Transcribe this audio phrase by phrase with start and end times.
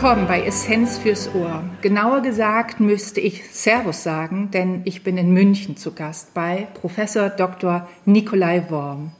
[0.00, 1.64] willkommen bei Essenz fürs Ohr.
[1.82, 7.30] Genauer gesagt müsste ich Servus sagen, denn ich bin in München zu Gast bei Professor
[7.30, 7.88] Dr.
[8.04, 9.10] Nikolai Worm.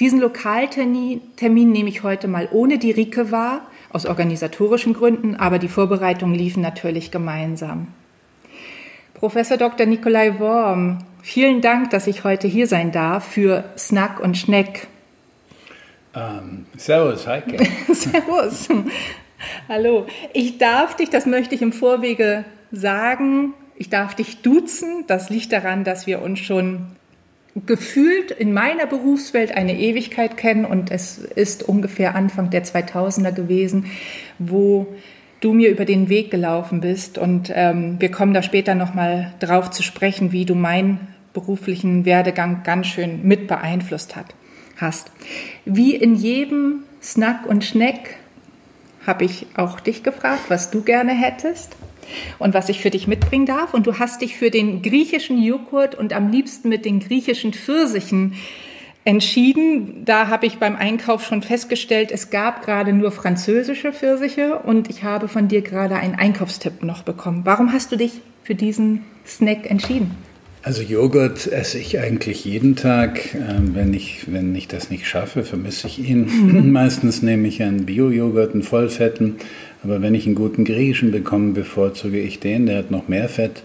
[0.00, 1.20] Diesen Lokaltermin
[1.70, 3.60] nehme ich heute mal ohne die Rike wahr,
[3.92, 7.86] aus organisatorischen Gründen, aber die Vorbereitungen liefen natürlich gemeinsam.
[9.14, 9.86] Professor Dr.
[9.86, 14.88] Nikolai Worm, vielen Dank, dass ich heute hier sein darf für Snack und Schneck.
[16.12, 17.64] Ähm, servus, Heike.
[17.94, 18.68] servus.
[19.68, 20.06] Hallo.
[20.32, 25.04] Ich darf dich, das möchte ich im Vorwege sagen, ich darf dich duzen.
[25.06, 26.86] Das liegt daran, dass wir uns schon
[27.66, 33.86] gefühlt in meiner Berufswelt eine Ewigkeit kennen und es ist ungefähr Anfang der 2000er gewesen,
[34.38, 34.86] wo
[35.40, 39.34] du mir über den Weg gelaufen bist und ähm, wir kommen da später noch mal
[39.40, 41.00] drauf zu sprechen, wie du meinen
[41.32, 44.34] beruflichen Werdegang ganz schön mit beeinflusst hat,
[44.76, 45.10] hast.
[45.64, 48.18] Wie in jedem Snack und Schneck
[49.08, 51.76] habe ich auch dich gefragt, was du gerne hättest
[52.38, 53.74] und was ich für dich mitbringen darf.
[53.74, 58.34] Und du hast dich für den griechischen Joghurt und am liebsten mit den griechischen Pfirsichen
[59.04, 60.04] entschieden.
[60.04, 65.02] Da habe ich beim Einkauf schon festgestellt, es gab gerade nur französische Pfirsiche und ich
[65.02, 67.40] habe von dir gerade einen Einkaufstipp noch bekommen.
[67.44, 70.27] Warum hast du dich für diesen Snack entschieden?
[70.62, 73.34] Also Joghurt esse ich eigentlich jeden Tag.
[73.34, 76.26] Ähm, wenn, ich, wenn ich das nicht schaffe, vermisse ich ihn.
[76.26, 76.72] Mhm.
[76.72, 79.36] Meistens nehme ich einen Bio-Joghurt, einen Vollfetten.
[79.84, 82.66] Aber wenn ich einen guten griechischen bekomme, bevorzuge ich den.
[82.66, 83.62] Der hat noch mehr Fett.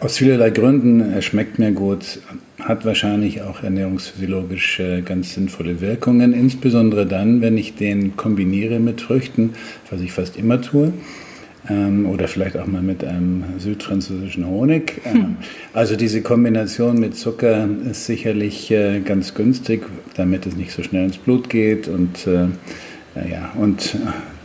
[0.00, 1.00] Aus vielerlei Gründen.
[1.00, 2.18] Er schmeckt mir gut,
[2.58, 6.32] hat wahrscheinlich auch ernährungsphysiologisch äh, ganz sinnvolle Wirkungen.
[6.32, 9.54] Insbesondere dann, wenn ich den kombiniere mit Früchten,
[9.88, 10.92] was ich fast immer tue
[11.68, 15.00] ähm, oder vielleicht auch mal mit einem südfranzösischen Honig.
[15.04, 15.36] Ähm, hm.
[15.72, 21.04] Also diese Kombination mit Zucker ist sicherlich äh, ganz günstig, damit es nicht so schnell
[21.04, 22.46] ins Blut geht und äh,
[23.30, 23.96] ja, und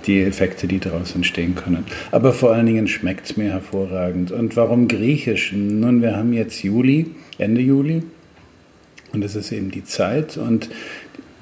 [0.07, 1.85] die Effekte, die daraus entstehen können.
[2.11, 4.31] Aber vor allen Dingen schmeckt es mir hervorragend.
[4.31, 5.53] Und warum griechisch?
[5.53, 8.03] Nun, wir haben jetzt Juli, Ende Juli.
[9.11, 10.37] Und es ist eben die Zeit.
[10.37, 10.69] Und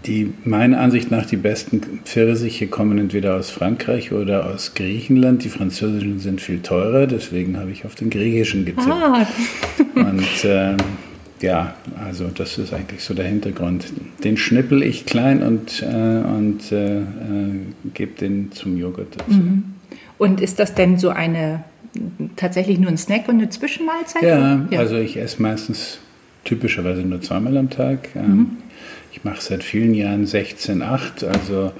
[0.06, 5.44] die meiner Ansicht nach die besten Pfirsiche kommen entweder aus Frankreich oder aus Griechenland.
[5.44, 8.88] Die französischen sind viel teurer, deswegen habe ich auf den griechischen getippt.
[8.88, 9.28] Ah.
[9.96, 10.76] Und äh,
[11.42, 13.86] ja, also das ist eigentlich so der Hintergrund.
[14.24, 17.04] Den schnippel ich klein und, äh, und äh, äh
[17.94, 19.40] gebe den zum Joghurt dazu.
[19.40, 19.64] Mhm.
[20.18, 21.64] Und ist das denn so eine
[22.36, 24.24] tatsächlich nur ein Snack und eine Zwischenmahlzeit?
[24.24, 24.80] Ja, ja.
[24.80, 26.00] also ich esse meistens
[26.44, 28.10] typischerweise nur zweimal am Tag.
[28.16, 28.58] Ähm, mhm.
[29.12, 31.72] Ich mache seit vielen Jahren 16,8, also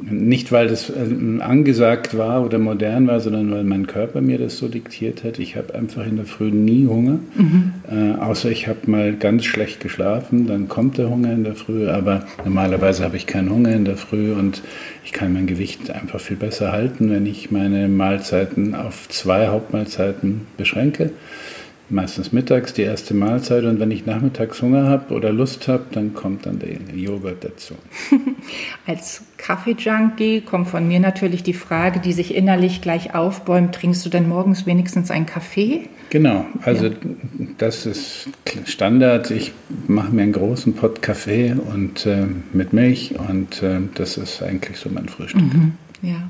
[0.00, 4.58] nicht, weil das äh, angesagt war oder modern war, sondern weil mein Körper mir das
[4.58, 5.38] so diktiert hat.
[5.38, 7.72] Ich habe einfach in der Früh nie Hunger, mhm.
[7.90, 11.88] äh, außer ich habe mal ganz schlecht geschlafen, dann kommt der Hunger in der Früh,
[11.88, 14.62] aber normalerweise habe ich keinen Hunger in der Früh und
[15.04, 20.42] ich kann mein Gewicht einfach viel besser halten, wenn ich meine Mahlzeiten auf zwei Hauptmahlzeiten
[20.56, 21.10] beschränke
[21.88, 26.14] meistens mittags die erste Mahlzeit und wenn ich nachmittags Hunger habe oder Lust habe, dann
[26.14, 27.74] kommt dann der Joghurt dazu.
[28.86, 34.10] Als Kaffee-Junkie kommt von mir natürlich die Frage, die sich innerlich gleich aufbäumt, trinkst du
[34.10, 35.88] denn morgens wenigstens einen Kaffee?
[36.10, 36.92] Genau, also ja.
[37.58, 38.28] das ist
[38.64, 39.30] Standard.
[39.30, 39.52] Ich
[39.88, 44.76] mache mir einen großen Pott Kaffee und äh, mit Milch und äh, das ist eigentlich
[44.78, 45.42] so mein Frühstück.
[45.42, 45.72] Mhm,
[46.02, 46.28] ja.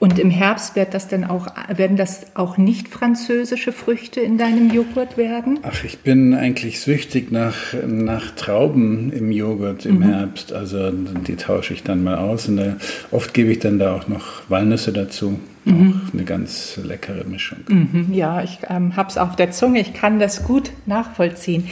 [0.00, 4.70] Und im Herbst wird das dann auch, werden das auch nicht französische Früchte in deinem
[4.72, 5.58] Joghurt werden?
[5.62, 10.02] Ach, ich bin eigentlich süchtig nach, nach Trauben im Joghurt im mhm.
[10.02, 10.52] Herbst.
[10.52, 12.76] Also die tausche ich dann mal aus und da,
[13.10, 15.40] oft gebe ich dann da auch noch Walnüsse dazu.
[15.64, 16.00] Mhm.
[16.06, 17.58] Auch eine ganz leckere Mischung.
[17.68, 19.80] Mhm, ja, ich ähm, habe es auf der Zunge.
[19.80, 21.68] Ich kann das gut nachvollziehen.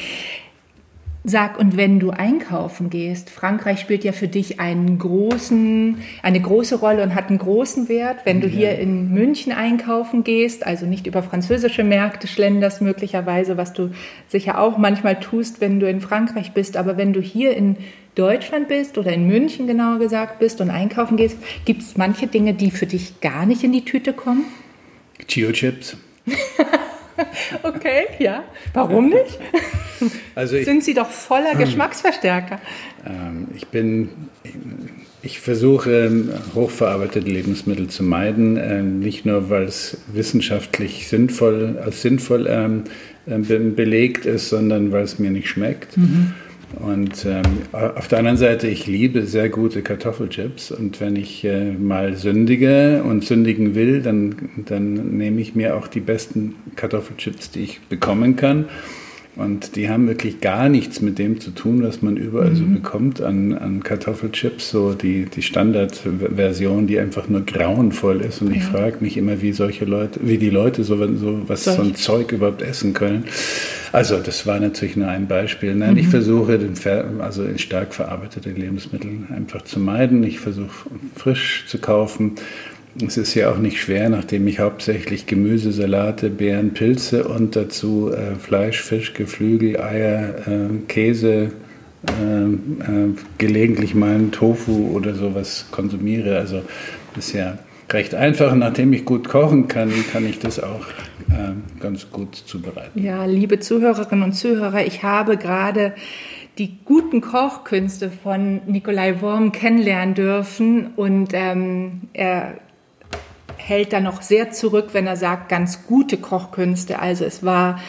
[1.29, 6.77] Sag, und wenn du einkaufen gehst, Frankreich spielt ja für dich einen großen, eine große
[6.77, 8.19] Rolle und hat einen großen Wert.
[8.23, 8.55] Wenn du ja.
[8.55, 13.91] hier in München einkaufen gehst, also nicht über französische Märkte schlenderst möglicherweise, was du
[14.29, 17.77] sicher auch manchmal tust, wenn du in Frankreich bist, aber wenn du hier in
[18.15, 22.55] Deutschland bist oder in München genauer gesagt bist und einkaufen gehst, gibt es manche Dinge,
[22.55, 24.45] die für dich gar nicht in die Tüte kommen?
[25.27, 25.97] Chio-Chips.
[27.63, 28.45] okay, ja.
[28.73, 29.39] Warum nicht?
[30.35, 32.61] Also ich, Sind sie doch voller ähm, Geschmacksverstärker.
[33.07, 34.11] Ähm, ich bin,
[35.23, 36.11] ich versuche
[36.55, 42.85] hochverarbeitete Lebensmittel zu meiden, äh, nicht nur weil es wissenschaftlich sinnvoll, als sinnvoll ähm,
[43.27, 45.97] äh, belegt ist, sondern weil es mir nicht schmeckt.
[45.97, 46.35] Mhm.
[46.77, 47.43] Und ähm,
[47.73, 50.71] auf der anderen Seite, ich liebe sehr gute Kartoffelchips.
[50.71, 55.89] Und wenn ich äh, mal sündige und sündigen will, dann, dann nehme ich mir auch
[55.89, 58.67] die besten Kartoffelchips, die ich bekommen kann.
[59.37, 62.57] Und die haben wirklich gar nichts mit dem zu tun, was man überall mhm.
[62.57, 68.41] so bekommt an, an Kartoffelchips, so die, die Standardversion, die einfach nur grauenvoll ist.
[68.41, 68.71] Und ich ja.
[68.71, 71.77] frage mich immer, wie solche Leute, wie die Leute so, so was Solch.
[71.77, 73.25] so ein Zeug überhaupt essen können.
[73.93, 75.75] Also das war natürlich nur ein Beispiel.
[75.75, 75.99] Nein, mhm.
[75.99, 76.75] ich versuche den
[77.21, 80.25] also stark verarbeitete Lebensmittel einfach zu meiden.
[80.25, 82.37] Ich versuche frisch zu kaufen.
[83.05, 88.11] Es ist ja auch nicht schwer, nachdem ich hauptsächlich Gemüse, Salate, Beeren, Pilze und dazu
[88.11, 91.51] äh, Fleisch, Fisch, Geflügel, Eier, äh, Käse,
[92.07, 93.09] äh,
[93.39, 96.39] gelegentlich mal einen Tofu oder sowas konsumiere.
[96.39, 96.63] Also
[97.19, 97.59] ist ja
[97.91, 98.55] recht einfach.
[98.55, 100.87] Nachdem ich gut kochen kann, kann ich das auch
[101.29, 103.03] äh, ganz gut zubereiten.
[103.03, 105.95] Ja, liebe Zuhörerinnen und Zuhörer, ich habe gerade
[106.59, 112.55] die guten Kochkünste von Nikolai Worm kennenlernen dürfen und ähm, er
[113.67, 117.01] hält da noch sehr zurück, wenn er sagt, ganz gute Kochkünste.
[117.01, 117.81] Also es war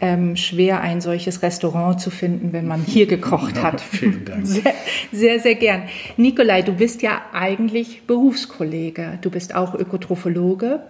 [0.00, 3.80] ähm, schwer, ein solches Restaurant zu finden, wenn man hier gekocht hat.
[3.80, 4.46] Ja, vielen Dank.
[4.46, 4.74] Sehr,
[5.12, 5.84] sehr, sehr gern.
[6.16, 9.18] Nikolai, du bist ja eigentlich Berufskollege.
[9.20, 10.80] Du bist auch Ökotrophologe.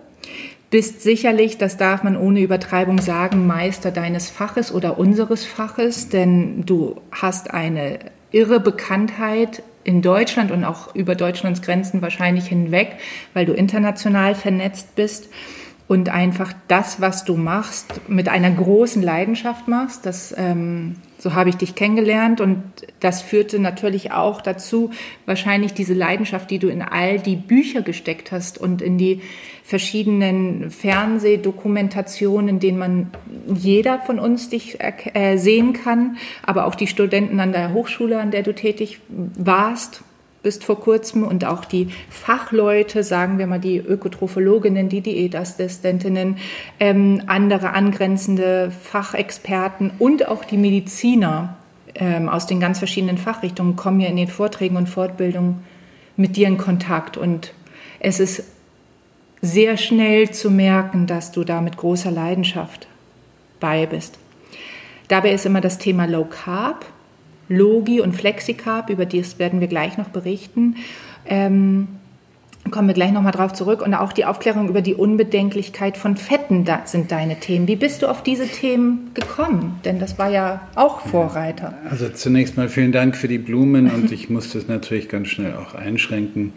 [0.71, 6.65] Bist sicherlich, das darf man ohne Übertreibung sagen, Meister deines Faches oder unseres Faches, denn
[6.65, 7.99] du hast eine
[8.31, 12.97] irre Bekanntheit in Deutschland und auch über Deutschlands Grenzen wahrscheinlich hinweg,
[13.35, 15.29] weil du international vernetzt bist
[15.89, 20.07] und einfach das, was du machst, mit einer großen Leidenschaft machst.
[20.07, 22.63] Das, ähm, so habe ich dich kennengelernt und
[23.01, 24.91] das führte natürlich auch dazu,
[25.27, 29.21] wahrscheinlich diese Leidenschaft, die du in all die Bücher gesteckt hast und in die
[29.63, 33.11] verschiedenen Fernsehdokumentationen, in denen man
[33.55, 38.31] jeder von uns dich äh, sehen kann, aber auch die Studenten an der Hochschule, an
[38.31, 40.03] der du tätig warst,
[40.43, 46.39] bist vor kurzem und auch die Fachleute, sagen wir mal die Ökotrophologinnen, die Diätassistentinnen,
[46.81, 51.57] ähm, andere angrenzende Fachexperten und auch die Mediziner
[51.95, 55.63] ähm, aus den ganz verschiedenen Fachrichtungen kommen ja in den Vorträgen und Fortbildungen
[56.17, 57.17] mit dir in Kontakt.
[57.17, 57.53] Und
[58.01, 58.45] es ist
[59.43, 62.87] sehr schnell zu merken, dass du da mit großer Leidenschaft
[63.61, 64.19] bei bist.
[65.09, 66.87] Dabei ist immer das Thema Low Carb,
[67.49, 70.77] Logi und Flexicarb, über das werden wir gleich noch berichten.
[71.27, 71.89] Ähm,
[72.71, 73.83] kommen wir gleich nochmal drauf zurück.
[73.83, 77.67] Und auch die Aufklärung über die Unbedenklichkeit von Fetten sind deine Themen.
[77.67, 79.81] Wie bist du auf diese Themen gekommen?
[79.85, 81.75] Denn das war ja auch Vorreiter.
[81.91, 85.55] Also zunächst mal vielen Dank für die Blumen und ich muss das natürlich ganz schnell
[85.55, 86.53] auch einschränken.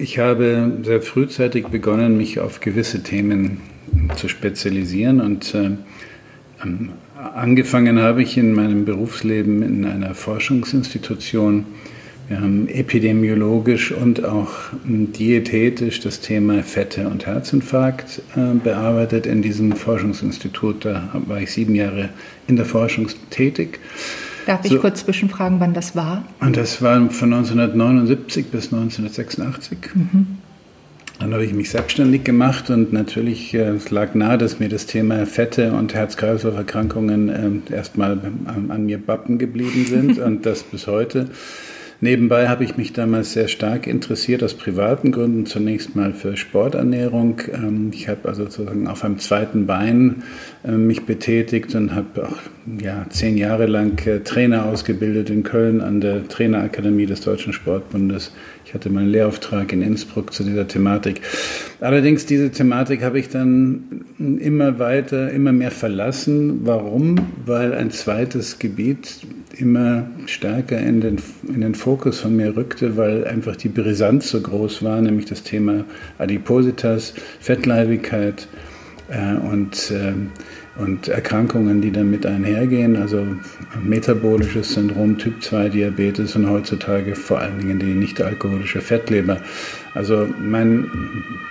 [0.00, 3.60] Ich habe sehr frühzeitig begonnen, mich auf gewisse Themen
[4.14, 5.70] zu spezialisieren und äh,
[7.34, 11.66] angefangen habe ich in meinem Berufsleben in einer Forschungsinstitution.
[12.28, 14.52] Wir haben epidemiologisch und auch
[14.84, 20.84] diätetisch das Thema Fette und Herzinfarkt äh, bearbeitet in diesem Forschungsinstitut.
[20.84, 22.10] Da war ich sieben Jahre
[22.46, 23.80] in der Forschung tätig.
[24.48, 26.24] Darf ich so, kurz zwischenfragen, wann das war?
[26.40, 29.78] Und das war von 1979 bis 1986.
[29.94, 30.38] Mhm.
[31.18, 34.86] Dann habe ich mich selbstständig gemacht und natürlich äh, es lag nahe, dass mir das
[34.86, 37.28] Thema Fette und Herz-Kreislauf-Erkrankungen
[37.68, 38.12] äh, erstmal
[38.46, 41.28] an, an mir bappen geblieben sind und das bis heute.
[42.00, 47.40] Nebenbei habe ich mich damals sehr stark interessiert, aus privaten Gründen, zunächst mal für Sporternährung.
[47.52, 50.22] Ähm, ich habe also sozusagen auf einem zweiten Bein
[50.64, 52.36] äh, mich betätigt und habe auch
[52.80, 58.32] ja, zehn Jahre lang äh, Trainer ausgebildet in Köln an der Trainerakademie des Deutschen Sportbundes.
[58.68, 61.22] Ich hatte meinen Lehrauftrag in Innsbruck zu dieser Thematik.
[61.80, 66.66] Allerdings diese Thematik habe ich dann immer weiter, immer mehr verlassen.
[66.66, 67.16] Warum?
[67.46, 69.20] Weil ein zweites Gebiet
[69.56, 71.16] immer stärker in den,
[71.48, 75.44] in den Fokus von mir rückte, weil einfach die Brisanz so groß war, nämlich das
[75.44, 75.86] Thema
[76.18, 78.48] Adipositas, Fettleibigkeit
[79.08, 80.12] äh, und äh,
[80.78, 83.26] und Erkrankungen, die damit einhergehen, also
[83.82, 89.40] metabolisches Syndrom, Typ 2 Diabetes und heutzutage vor allen Dingen die nicht alkoholische Fettleber.
[89.94, 90.88] Also mein,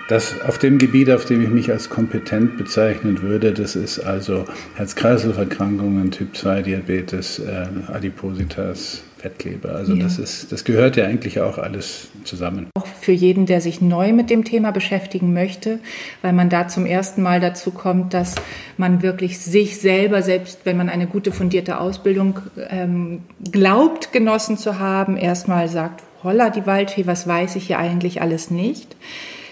[0.07, 4.46] das auf dem Gebiet, auf dem ich mich als kompetent bezeichnen würde, das ist also
[4.75, 9.75] Herz-Kreislauf-Erkrankungen, Typ 2 Diabetes, äh, Adipositas, Fettkleber.
[9.75, 10.03] Also ja.
[10.03, 12.67] das ist, das gehört ja eigentlich auch alles zusammen.
[12.75, 15.79] Auch für jeden, der sich neu mit dem Thema beschäftigen möchte,
[16.21, 18.36] weil man da zum ersten Mal dazu kommt, dass
[18.77, 23.21] man wirklich sich selber, selbst wenn man eine gute fundierte Ausbildung ähm,
[23.51, 28.51] glaubt, genossen zu haben, erstmal sagt, holla die Waldfee, was weiß ich hier eigentlich alles
[28.51, 28.95] nicht.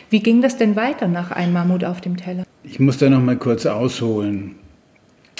[0.10, 2.44] Wie ging das denn weiter nach einem Mammut auf dem Teller?
[2.64, 4.56] Ich muss da noch mal kurz ausholen.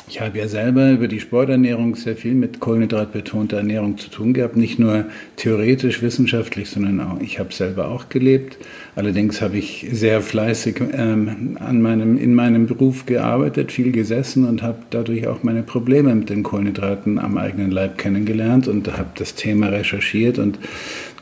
[0.08, 4.56] Ich habe ja selber über die Sporternährung sehr viel mit kohlenhydratbetonter Ernährung zu tun gehabt,
[4.56, 8.58] nicht nur theoretisch, wissenschaftlich, sondern auch, ich habe selber auch gelebt.
[8.96, 14.62] Allerdings habe ich sehr fleißig ähm, an meinem, in meinem Beruf gearbeitet, viel gesessen und
[14.62, 19.34] habe dadurch auch meine Probleme mit den Kohlenhydraten am eigenen Leib kennengelernt und habe das
[19.34, 20.60] Thema recherchiert und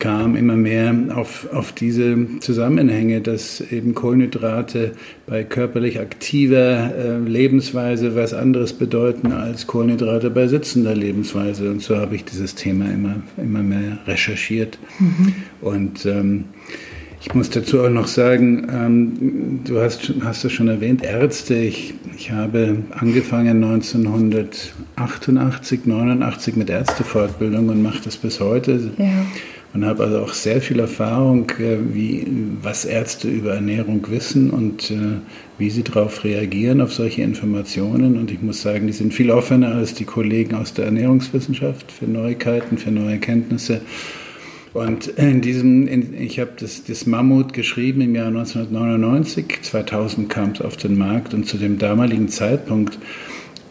[0.03, 4.91] kam immer mehr auf, auf diese Zusammenhänge, dass eben Kohlenhydrate
[5.25, 11.71] bei körperlich aktiver äh, Lebensweise was anderes bedeuten als Kohlenhydrate bei sitzender Lebensweise.
[11.71, 14.77] Und so habe ich dieses Thema immer, immer mehr recherchiert.
[14.99, 15.35] Mhm.
[15.61, 16.43] Und ähm,
[17.21, 21.55] ich muss dazu auch noch sagen, ähm, du hast, hast es schon erwähnt, Ärzte.
[21.55, 28.91] Ich, ich habe angefangen 1988, 89 mit Ärztefortbildung und mache das bis heute.
[28.97, 29.25] Ja
[29.73, 32.27] und habe also auch sehr viel Erfahrung, äh, wie,
[32.61, 35.19] was Ärzte über Ernährung wissen und äh,
[35.57, 38.17] wie sie darauf reagieren, auf solche Informationen.
[38.17, 42.05] Und ich muss sagen, die sind viel offener als die Kollegen aus der Ernährungswissenschaft für
[42.05, 43.81] Neuigkeiten, für neue Kenntnisse.
[44.73, 50.51] Und in diesem, in, ich habe das, das Mammut geschrieben im Jahr 1999, 2000 kam
[50.51, 52.97] es auf den Markt und zu dem damaligen Zeitpunkt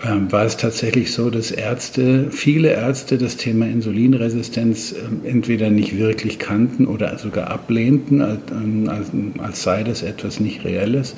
[0.03, 6.41] war es tatsächlich so, dass Ärzte, viele Ärzte das Thema Insulinresistenz ähm, entweder nicht wirklich
[6.41, 11.15] kannten oder sogar ablehnten, ähm, als, als sei das etwas nicht Reelles.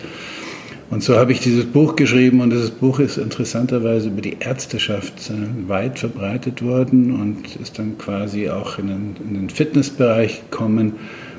[0.91, 5.31] Und so habe ich dieses Buch geschrieben und dieses Buch ist interessanterweise über die Ärzteschaft
[5.31, 10.93] äh, weit verbreitet worden und ist dann quasi auch in den, in den Fitnessbereich gekommen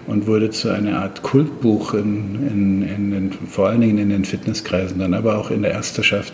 [0.08, 4.26] und wurde zu einer Art Kultbuch, in, in, in den, vor allen Dingen in den
[4.26, 6.34] Fitnesskreisen, dann aber auch in der Ärzteschaft.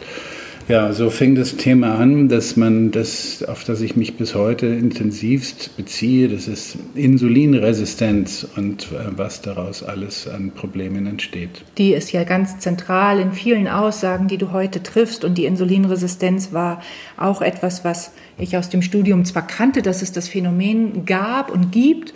[0.67, 4.67] Ja, so fing das Thema an, dass man das, auf das ich mich bis heute
[4.67, 11.63] intensivst beziehe, das ist Insulinresistenz und äh, was daraus alles an Problemen entsteht.
[11.77, 15.25] Die ist ja ganz zentral in vielen Aussagen, die du heute triffst.
[15.25, 16.81] Und die Insulinresistenz war
[17.17, 21.71] auch etwas, was ich aus dem Studium zwar kannte, dass es das Phänomen gab und
[21.71, 22.13] gibt,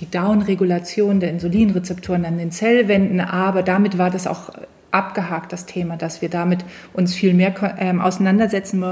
[0.00, 4.50] die Downregulation der Insulinrezeptoren an den Zellwänden, aber damit war das auch
[4.90, 8.84] abgehakt, das Thema, dass wir damit uns viel mehr ähm, auseinandersetzen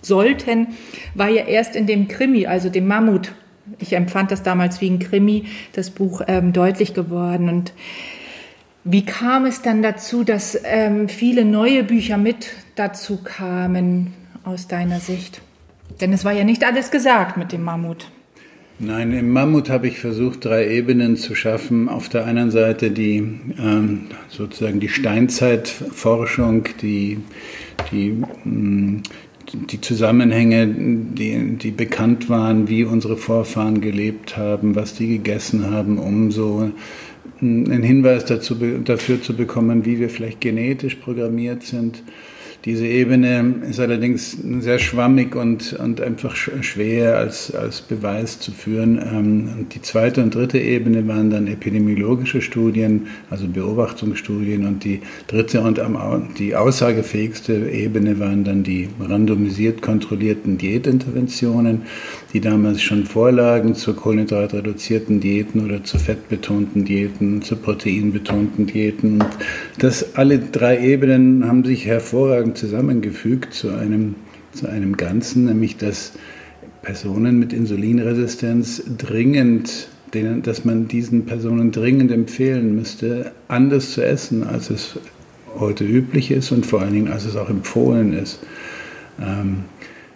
[0.00, 0.68] sollten,
[1.14, 3.32] war ja erst in dem Krimi, also dem Mammut,
[3.78, 7.48] ich empfand das damals wie ein Krimi, das Buch ähm, deutlich geworden.
[7.48, 7.72] Und
[8.84, 14.98] wie kam es dann dazu, dass ähm, viele neue Bücher mit dazu kamen aus deiner
[14.98, 15.40] Sicht?
[16.00, 18.10] Denn es war ja nicht alles gesagt mit dem Mammut.
[18.84, 21.88] Nein, im Mammut habe ich versucht, drei Ebenen zu schaffen.
[21.88, 23.18] Auf der einen Seite die
[23.56, 27.18] ähm, sozusagen die Steinzeitforschung, die,
[27.92, 28.10] die,
[28.44, 29.02] mm,
[29.70, 35.96] die Zusammenhänge, die, die bekannt waren, wie unsere Vorfahren gelebt haben, was die gegessen haben,
[35.98, 36.72] um so
[37.38, 42.02] mm, einen Hinweis dazu, dafür zu bekommen, wie wir vielleicht genetisch programmiert sind.
[42.64, 48.98] Diese Ebene ist allerdings sehr schwammig und, und einfach schwer als, als Beweis zu führen.
[48.98, 54.64] Ähm, und die zweite und dritte Ebene waren dann epidemiologische Studien, also Beobachtungsstudien.
[54.64, 55.80] Und die dritte und
[56.38, 61.82] die aussagefähigste Ebene waren dann die randomisiert kontrollierten Dietinterventionen,
[62.32, 69.20] die damals schon vorlagen zu kohlenhydratreduzierten Diäten oder zu fettbetonten Diäten, zu proteinbetonten Diäten.
[69.20, 69.26] Und
[69.78, 74.14] das alle drei Ebenen haben sich hervorragend zusammengefügt zu einem,
[74.54, 76.12] zu einem Ganzen, nämlich dass
[76.80, 84.42] Personen mit Insulinresistenz dringend, denen, dass man diesen Personen dringend empfehlen müsste, anders zu essen,
[84.42, 84.98] als es
[85.58, 88.40] heute üblich ist und vor allen Dingen, als es auch empfohlen ist.
[89.20, 89.64] Ähm,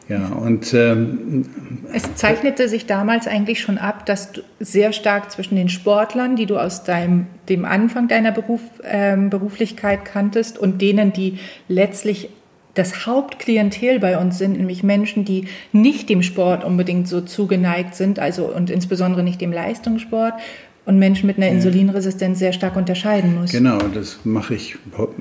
[0.09, 1.47] ja, und ähm,
[1.93, 6.47] es zeichnete sich damals eigentlich schon ab, dass du sehr stark zwischen den Sportlern, die
[6.47, 12.29] du aus deinem dem Anfang deiner Beruf, ähm, Beruflichkeit kanntest, und denen, die letztlich
[12.75, 18.19] das Hauptklientel bei uns sind, nämlich Menschen, die nicht dem Sport unbedingt so zugeneigt sind,
[18.19, 20.35] also und insbesondere nicht dem Leistungssport,
[20.85, 23.51] und Menschen mit einer Insulinresistenz sehr stark unterscheiden muss.
[23.51, 24.77] Genau, das mache ich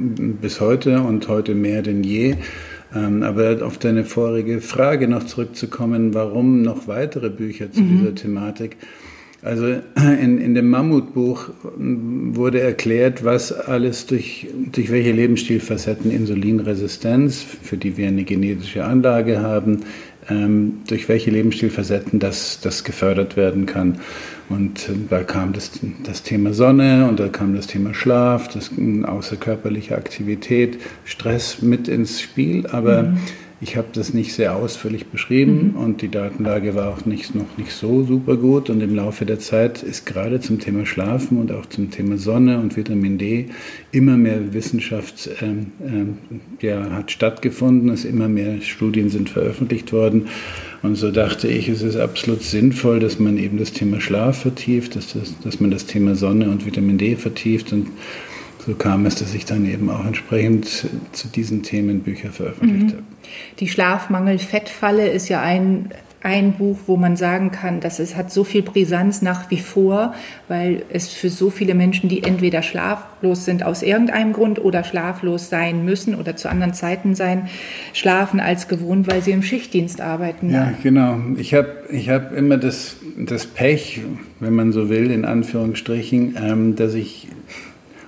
[0.05, 2.35] bis heute und heute mehr denn je.
[2.95, 7.97] Ähm, aber auf deine vorige Frage noch zurückzukommen, warum noch weitere Bücher zu mhm.
[7.97, 8.77] dieser Thematik?
[9.41, 17.77] Also in, in dem Mammutbuch wurde erklärt, was alles durch, durch welche Lebensstilfacetten Insulinresistenz, für
[17.77, 19.81] die wir eine genetische Anlage haben,
[20.29, 23.99] ähm, durch welche Lebensstilfacetten das, das gefördert werden kann.
[24.49, 25.71] Und äh, da kam das,
[26.03, 28.71] das Thema Sonne und da kam das Thema Schlaf, das
[29.03, 32.67] außerkörperliche Aktivität, Stress mit ins Spiel.
[32.67, 33.17] Aber mhm.
[33.61, 35.81] Ich habe das nicht sehr ausführlich beschrieben mhm.
[35.81, 38.69] und die Datenlage war auch nicht, noch nicht so super gut.
[38.69, 42.59] Und im Laufe der Zeit ist gerade zum Thema Schlafen und auch zum Thema Sonne
[42.59, 43.47] und Vitamin D
[43.93, 46.17] immer mehr Wissenschaft ähm, ähm,
[46.59, 47.89] ja, hat stattgefunden.
[47.89, 50.27] Es immer mehr Studien sind veröffentlicht worden.
[50.83, 54.97] Und so dachte ich, es ist absolut sinnvoll, dass man eben das Thema Schlaf vertieft,
[54.97, 57.87] dass, das, dass man das Thema Sonne und Vitamin D vertieft und
[58.65, 62.97] so kam es, dass ich dann eben auch entsprechend zu diesen Themen Bücher veröffentlicht mhm.
[62.97, 63.03] habe.
[63.59, 65.89] Die Schlafmangel-Fettfalle ist ja ein,
[66.25, 70.15] ein Buch, wo man sagen kann, dass es hat so viel Brisanz nach wie vor,
[70.47, 75.49] weil es für so viele Menschen, die entweder schlaflos sind aus irgendeinem Grund oder schlaflos
[75.49, 77.47] sein müssen oder zu anderen Zeiten sein,
[77.93, 80.51] schlafen als gewohnt, weil sie im Schichtdienst arbeiten.
[80.51, 81.19] Ja, genau.
[81.37, 84.01] Ich habe ich hab immer das, das Pech,
[84.39, 87.27] wenn man so will, in Anführungsstrichen, ähm, dass ich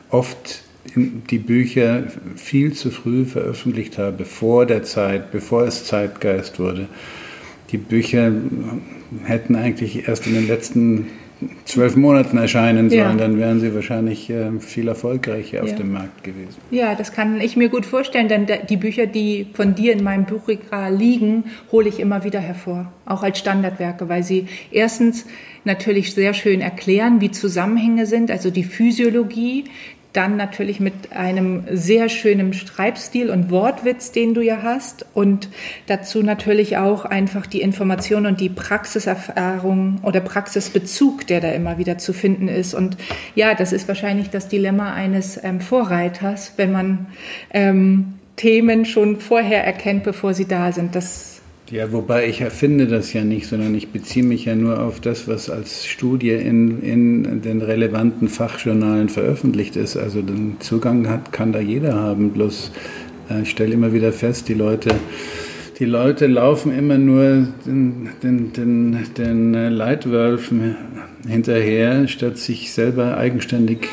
[0.10, 0.64] oft
[0.96, 2.04] die Bücher
[2.36, 6.88] viel zu früh veröffentlicht habe, vor der Zeit, bevor es Zeitgeist wurde.
[7.72, 8.32] Die Bücher
[9.26, 11.08] hätten eigentlich erst in den letzten
[11.66, 13.16] zwölf Monaten erscheinen sollen, ja.
[13.16, 16.56] dann wären sie wahrscheinlich äh, viel erfolgreicher auf dem Markt gewesen.
[16.72, 20.26] Ja, das kann ich mir gut vorstellen, denn die Bücher, die von dir in meinem
[20.26, 25.26] Buchregal liegen, hole ich immer wieder hervor, auch als Standardwerke, weil sie erstens
[25.64, 29.66] natürlich sehr schön erklären, wie Zusammenhänge sind, also die Physiologie,
[30.18, 35.06] dann natürlich mit einem sehr schönen Schreibstil und Wortwitz, den du ja hast.
[35.14, 35.48] Und
[35.86, 42.00] dazu natürlich auch einfach die Information und die Praxiserfahrung oder Praxisbezug, der da immer wieder
[42.00, 42.74] zu finden ist.
[42.74, 42.98] Und
[43.36, 47.06] ja, das ist wahrscheinlich das Dilemma eines ähm, Vorreiters, wenn man
[47.54, 50.96] ähm, Themen schon vorher erkennt, bevor sie da sind.
[50.96, 51.37] Das
[51.70, 55.28] ja, wobei ich erfinde das ja nicht, sondern ich beziehe mich ja nur auf das,
[55.28, 59.98] was als Studie in, in den relevanten Fachjournalen veröffentlicht ist.
[59.98, 62.32] Also den Zugang hat, kann da jeder haben.
[62.32, 62.72] Bloß
[63.30, 64.92] äh, ich stelle immer wieder fest, die Leute,
[65.80, 70.76] die Leute laufen immer nur den, den, den, den Leitwölfen
[71.28, 73.90] hinterher, statt sich selber eigenständig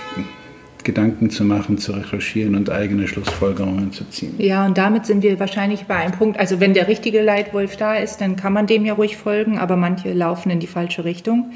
[0.84, 4.34] Gedanken zu machen, zu recherchieren und eigene Schlussfolgerungen zu ziehen.
[4.38, 7.94] Ja, und damit sind wir wahrscheinlich bei einem Punkt, also wenn der richtige Leitwolf da
[7.94, 11.50] ist, dann kann man dem ja ruhig folgen, aber manche laufen in die falsche Richtung.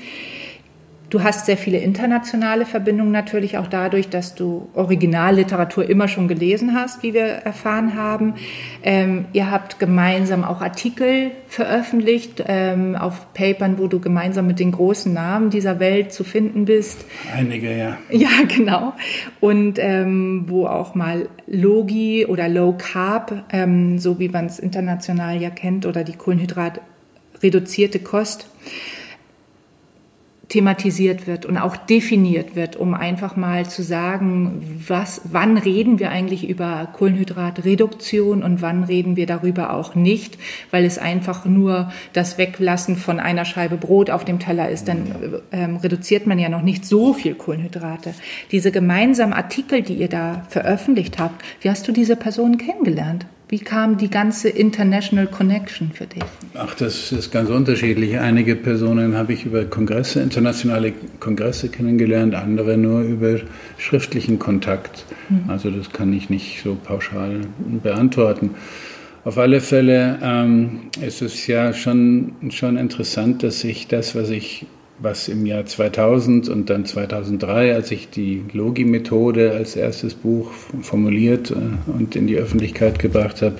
[1.10, 6.74] Du hast sehr viele internationale Verbindungen natürlich auch dadurch, dass du Originalliteratur immer schon gelesen
[6.74, 8.34] hast, wie wir erfahren haben.
[8.82, 14.70] Ähm, ihr habt gemeinsam auch Artikel veröffentlicht ähm, auf Papern, wo du gemeinsam mit den
[14.70, 17.06] großen Namen dieser Welt zu finden bist.
[17.34, 17.96] Einige, ja.
[18.10, 18.92] Ja, genau.
[19.40, 25.40] Und ähm, wo auch mal Logi oder Low Carb, ähm, so wie man es international
[25.40, 26.82] ja kennt, oder die Kohlenhydrat
[27.42, 28.46] reduzierte Kost
[30.48, 36.10] thematisiert wird und auch definiert wird, um einfach mal zu sagen, was, wann reden wir
[36.10, 40.38] eigentlich über Kohlenhydratreduktion und wann reden wir darüber auch nicht,
[40.70, 45.42] weil es einfach nur das Weglassen von einer Scheibe Brot auf dem Teller ist, dann
[45.52, 48.14] ähm, reduziert man ja noch nicht so viel Kohlenhydrate.
[48.50, 53.26] Diese gemeinsamen Artikel, die ihr da veröffentlicht habt, wie hast du diese Person kennengelernt?
[53.50, 56.22] Wie kam die ganze International Connection für dich?
[56.54, 58.18] Ach, das ist ganz unterschiedlich.
[58.18, 63.38] Einige Personen habe ich über Kongresse, internationale Kongresse kennengelernt, andere nur über
[63.78, 65.06] schriftlichen Kontakt.
[65.30, 65.48] Mhm.
[65.48, 67.40] Also das kann ich nicht so pauschal
[67.82, 68.50] beantworten.
[69.24, 74.66] Auf alle Fälle ähm, ist es ja schon, schon interessant, dass ich das, was ich
[75.00, 80.50] was im Jahr 2000 und dann 2003, als ich die Logi-Methode als erstes Buch
[80.82, 83.56] formuliert äh, und in die Öffentlichkeit gebracht habe,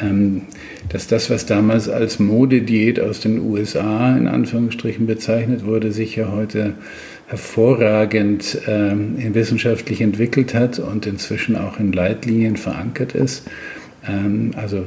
[0.00, 0.42] ähm,
[0.88, 6.30] dass das, was damals als Modediät aus den USA in Anführungsstrichen bezeichnet wurde, sich ja
[6.32, 6.74] heute
[7.26, 13.48] hervorragend ähm, wissenschaftlich entwickelt hat und inzwischen auch in Leitlinien verankert ist.
[14.06, 14.84] Ähm, also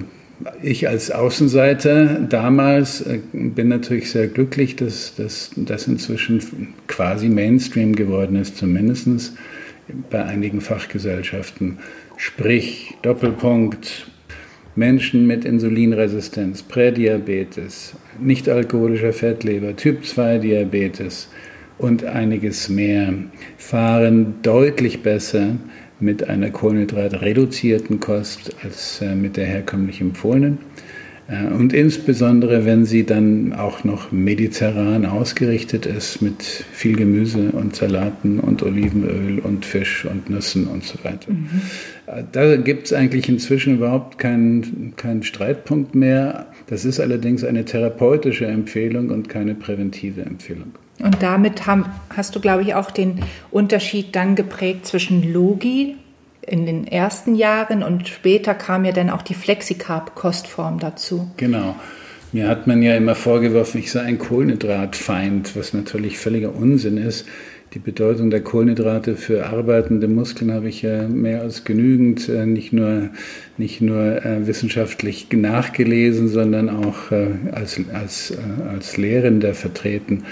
[0.62, 8.36] ich als Außenseiter damals äh, bin natürlich sehr glücklich, dass das inzwischen quasi Mainstream geworden
[8.36, 9.34] ist, zumindest
[10.10, 11.80] bei einigen Fachgesellschaften.
[12.18, 14.08] Sprich, Doppelpunkt,
[14.76, 21.30] Menschen mit Insulinresistenz, Prädiabetes, nicht-alkoholischer Fettleber, Typ-2-Diabetes
[21.78, 23.14] und einiges mehr
[23.58, 25.56] fahren deutlich besser
[26.00, 30.58] mit einer kohlenhydratreduzierten Kost als äh, mit der herkömmlich empfohlenen.
[31.28, 37.76] Äh, und insbesondere, wenn sie dann auch noch mediterran ausgerichtet ist mit viel Gemüse und
[37.76, 41.32] Salaten und Olivenöl und Fisch und Nüssen und so weiter.
[41.32, 41.50] Mhm.
[42.08, 46.48] Äh, da gibt es eigentlich inzwischen überhaupt keinen, keinen Streitpunkt mehr.
[46.68, 50.74] Das ist allerdings eine therapeutische Empfehlung und keine präventive Empfehlung.
[51.04, 53.20] Und damit haben, hast du, glaube ich, auch den
[53.52, 55.98] Unterschied dann geprägt zwischen Logi
[56.42, 61.30] in den ersten Jahren und später kam ja dann auch die Flexicarb-Kostform dazu.
[61.38, 61.76] Genau.
[62.32, 67.26] Mir hat man ja immer vorgeworfen, ich sei ein Kohlenhydratfeind, was natürlich völliger Unsinn ist.
[67.74, 72.72] Die Bedeutung der Kohlenhydrate für arbeitende Muskeln habe ich ja mehr als genügend, äh, nicht
[72.72, 73.10] nur,
[73.58, 78.34] nicht nur äh, wissenschaftlich nachgelesen, sondern auch äh, als, als,
[78.70, 80.24] als Lehrender vertreten.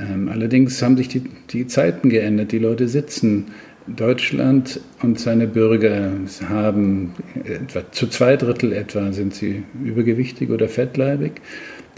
[0.00, 2.52] Ähm, allerdings haben sich die, die Zeiten geändert.
[2.52, 3.46] Die Leute sitzen.
[3.86, 6.12] Deutschland und seine Bürger
[6.48, 7.12] haben
[7.44, 11.40] etwa zu zwei Drittel etwa sind sie übergewichtig oder fettleibig.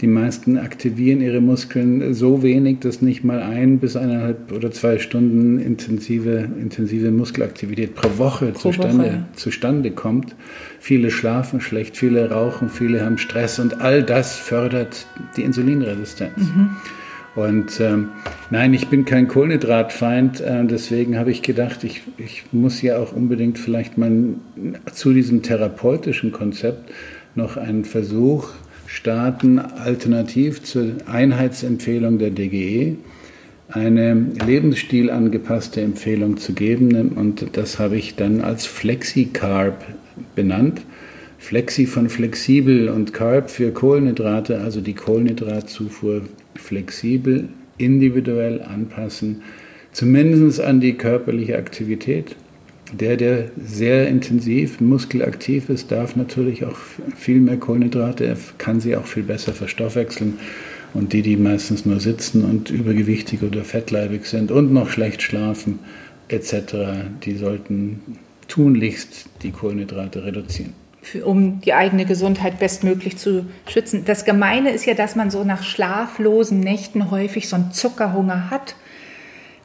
[0.01, 4.97] Die meisten aktivieren ihre Muskeln so wenig, dass nicht mal ein bis eineinhalb oder zwei
[4.97, 9.25] Stunden intensive, intensive Muskelaktivität pro Woche, pro zustande, Woche.
[9.35, 10.35] zustande kommt.
[10.79, 15.05] Viele schlafen schlecht, viele rauchen, viele haben Stress und all das fördert
[15.37, 16.37] die Insulinresistenz.
[16.37, 16.69] Mhm.
[17.35, 18.09] Und ähm,
[18.51, 23.11] nein, ich bin kein Kohlenhydratfeind, äh, deswegen habe ich gedacht, ich, ich muss ja auch
[23.13, 24.11] unbedingt vielleicht mal
[24.91, 26.91] zu diesem therapeutischen Konzept
[27.33, 28.49] noch einen Versuch
[28.85, 32.97] starten, alternativ zur Einheitsempfehlung der DGE
[33.69, 37.09] eine lebensstilanngepasste Empfehlung zu geben.
[37.15, 39.83] Und das habe ich dann als FlexiCarb
[40.35, 40.81] benannt.
[41.39, 46.21] Flexi von flexibel und Carb für Kohlenhydrate, also die Kohlenhydratzufuhr
[46.55, 49.41] flexibel, individuell anpassen,
[49.91, 52.35] zumindest an die körperliche Aktivität.
[52.91, 56.77] Der, der sehr intensiv muskelaktiv ist, darf natürlich auch
[57.15, 60.39] viel mehr Kohlenhydrate, er kann sie auch viel besser verstoffwechseln.
[60.93, 65.79] Und die, die meistens nur sitzen und übergewichtig oder fettleibig sind und noch schlecht schlafen
[66.27, 66.75] etc.,
[67.25, 67.99] die sollten
[68.47, 74.05] tunlichst die Kohlenhydrate reduzieren für, um die eigene Gesundheit bestmöglich zu schützen.
[74.05, 78.75] Das Gemeine ist ja, dass man so nach schlaflosen Nächten häufig so einen Zuckerhunger hat.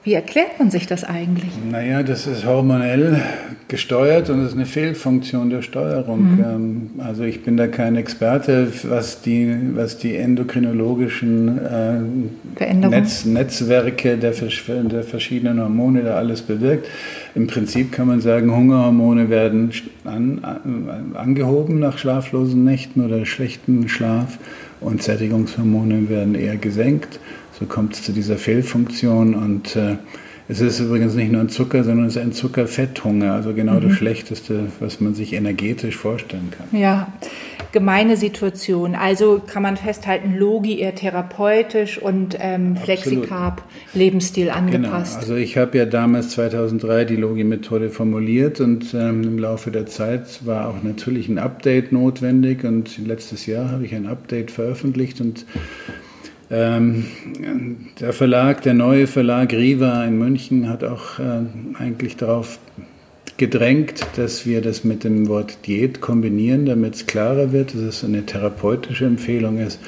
[0.05, 1.51] Wie erklärt man sich das eigentlich?
[1.71, 3.21] Naja, das ist hormonell
[3.67, 6.37] gesteuert und es ist eine Fehlfunktion der Steuerung.
[6.37, 6.45] Mhm.
[6.45, 14.17] Ähm, also ich bin da kein Experte, was die, was die endokrinologischen äh, Netz, Netzwerke
[14.17, 16.87] der, der verschiedenen Hormone da alles bewirkt.
[17.35, 19.73] Im Prinzip kann man sagen, Hungerhormone werden
[20.05, 24.39] an, an, angehoben nach schlaflosen Nächten oder schlechtem Schlaf
[24.81, 27.19] und Sättigungshormone werden eher gesenkt.
[27.59, 29.97] So kommt es zu dieser Fehlfunktion und äh,
[30.51, 33.89] es ist übrigens nicht nur ein Zucker, sondern es ist ein Zuckerfetthunger, also genau mhm.
[33.89, 36.81] das Schlechteste, was man sich energetisch vorstellen kann.
[36.81, 37.13] Ja,
[37.73, 38.95] gemeine Situation.
[38.95, 44.57] Also kann man festhalten, Logi eher therapeutisch und ähm, Flexicarb Lebensstil genau.
[44.57, 45.21] angepasst.
[45.21, 45.33] Genau.
[45.33, 50.47] Also ich habe ja damals 2003 die Logi-Methode formuliert und ähm, im Laufe der Zeit
[50.47, 55.45] war auch natürlich ein Update notwendig und letztes Jahr habe ich ein Update veröffentlicht und
[56.51, 57.05] ähm,
[58.01, 61.43] der Verlag, der neue Verlag Riva in München hat auch äh,
[61.79, 62.59] eigentlich darauf
[63.37, 68.05] gedrängt, dass wir das mit dem Wort Diät kombinieren, damit es klarer wird, dass es
[68.05, 69.79] eine therapeutische Empfehlung ist.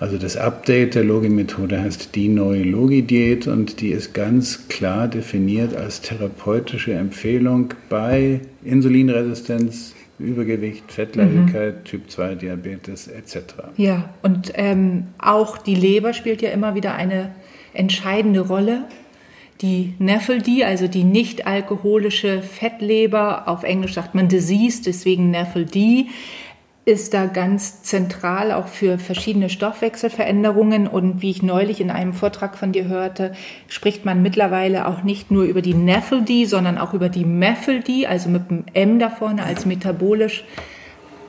[0.00, 5.74] Also das Update der Logi-Methode heißt die neue Logi-Diät und die ist ganz klar definiert
[5.74, 11.84] als therapeutische Empfehlung bei Insulinresistenz, Übergewicht, Fettleibigkeit, mhm.
[11.84, 13.36] Typ 2 Diabetes etc.
[13.76, 17.30] Ja, und ähm, auch die Leber spielt ja immer wieder eine
[17.72, 18.84] entscheidende Rolle.
[19.60, 26.06] Die NAFLD, also die nicht alkoholische Fettleber, auf Englisch sagt man Disease, deswegen NAFLD,
[26.88, 30.86] ist da ganz zentral auch für verschiedene Stoffwechselveränderungen.
[30.86, 33.32] Und wie ich neulich in einem Vortrag von dir hörte,
[33.68, 38.30] spricht man mittlerweile auch nicht nur über die NAFLD, sondern auch über die MEFLD, also
[38.30, 40.44] mit dem M da vorne als metabolisch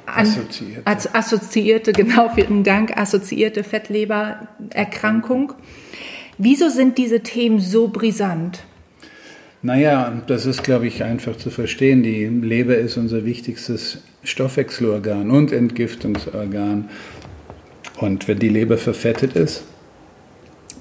[0.05, 0.81] assoziierte.
[0.85, 5.51] Als assoziierte, genau, vielen Dank, assoziierte Fettlebererkrankung.
[6.37, 8.63] Wieso sind diese Themen so brisant?
[9.61, 12.01] Naja, das ist, glaube ich, einfach zu verstehen.
[12.01, 16.89] Die Leber ist unser wichtigstes Stoffwechselorgan und Entgiftungsorgan.
[17.97, 19.63] Und wenn die Leber verfettet ist,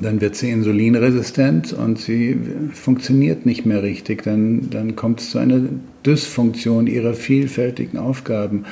[0.00, 2.38] dann wird sie insulinresistent und sie
[2.72, 4.22] funktioniert nicht mehr richtig.
[4.22, 5.60] Dann, dann kommt es zu einer
[6.06, 8.64] Dysfunktion ihrer vielfältigen Aufgaben.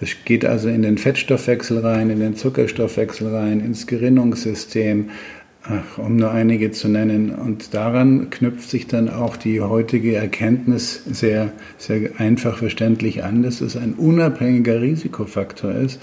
[0.00, 5.10] Das geht also in den Fettstoffwechsel rein, in den Zuckerstoffwechsel rein, ins Gerinnungssystem,
[5.68, 7.34] Ach, um nur einige zu nennen.
[7.34, 13.60] Und daran knüpft sich dann auch die heutige Erkenntnis sehr, sehr einfach verständlich an, dass
[13.60, 16.00] es ein unabhängiger Risikofaktor ist,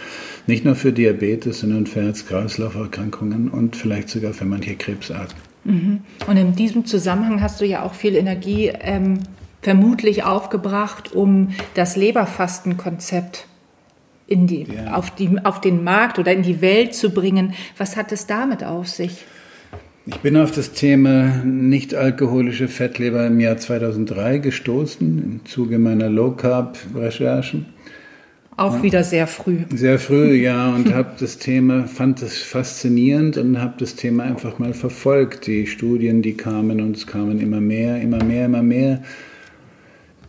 [0.48, 5.38] nicht nur für Diabetes, sondern für Herz-Kreislauf-Erkrankungen und vielleicht sogar für manche Krebsarten.
[5.64, 6.02] Mhm.
[6.28, 9.20] Und in diesem Zusammenhang hast du ja auch viel Energie ähm,
[9.62, 13.48] vermutlich aufgebracht, um das Leberfastenkonzept
[14.28, 14.94] in die, ja.
[14.94, 17.54] auf, die, auf den Markt oder in die Welt zu bringen.
[17.78, 19.26] Was hat es damit auf sich?
[20.06, 27.68] Ich bin auf das Thema nicht-alkoholische Fettleber im Jahr 2003 gestoßen, im Zuge meiner Low-Carb-Recherchen.
[28.58, 28.84] Auch ja.
[28.84, 29.60] wieder sehr früh.
[29.74, 34.60] Sehr früh, ja, und habe das Thema, fand es faszinierend und habe das Thema einfach
[34.60, 35.48] mal verfolgt.
[35.48, 39.02] Die Studien, die kamen und es kamen immer mehr, immer mehr, immer mehr.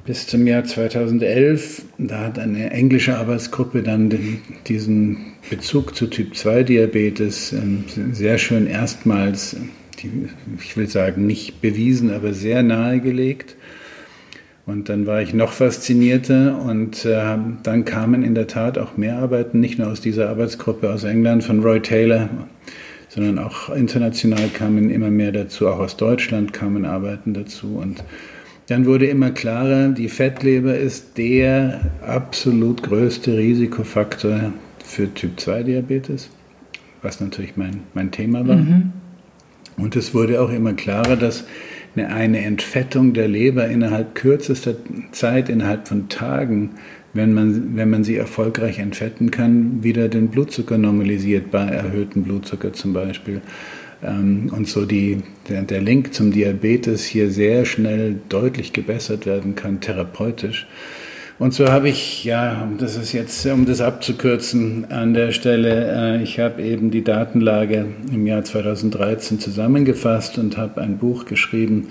[0.06, 7.52] Bis zum Jahr 2011, da hat eine englische Arbeitsgruppe dann den, diesen Bezug zu Typ-2-Diabetes
[7.52, 9.56] ähm, sehr schön erstmals,
[10.62, 13.56] ich will sagen, nicht bewiesen, aber sehr nahegelegt.
[14.66, 19.18] Und dann war ich noch faszinierter und äh, dann kamen in der Tat auch mehr
[19.18, 22.30] Arbeiten, nicht nur aus dieser Arbeitsgruppe aus England von Roy Taylor,
[23.10, 27.76] sondern auch international kamen immer mehr dazu, auch aus Deutschland kamen Arbeiten dazu.
[27.76, 28.02] Und
[28.68, 34.54] dann wurde immer klarer, die Fettleber ist der absolut größte Risikofaktor
[34.84, 36.30] für Typ-2-Diabetes,
[37.02, 38.56] was natürlich mein, mein Thema war.
[38.56, 38.92] Mhm.
[39.76, 41.44] Und es wurde auch immer klarer, dass
[41.96, 44.76] eine Entfettung der Leber innerhalb kürzester
[45.12, 46.70] Zeit, innerhalb von Tagen,
[47.12, 52.72] wenn man, wenn man sie erfolgreich entfetten kann, wieder den Blutzucker normalisiert, bei erhöhtem Blutzucker
[52.72, 53.40] zum Beispiel.
[54.02, 59.54] Ähm, und so die, der, der Link zum Diabetes hier sehr schnell deutlich gebessert werden
[59.54, 60.66] kann, therapeutisch.
[61.38, 66.22] Und so habe ich, ja, das ist jetzt, um das abzukürzen an der Stelle, äh,
[66.22, 71.88] ich habe eben die Datenlage im Jahr 2013 zusammengefasst und habe ein Buch geschrieben,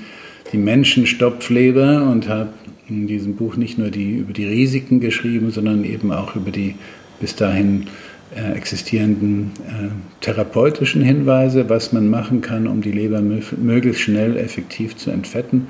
[0.53, 2.49] die Menschenstopfleber und habe
[2.87, 6.75] in diesem Buch nicht nur die, über die Risiken geschrieben, sondern eben auch über die
[7.19, 7.87] bis dahin
[8.35, 9.89] äh, existierenden äh,
[10.21, 15.67] therapeutischen Hinweise, was man machen kann, um die Leber möglichst schnell effektiv zu entfetten.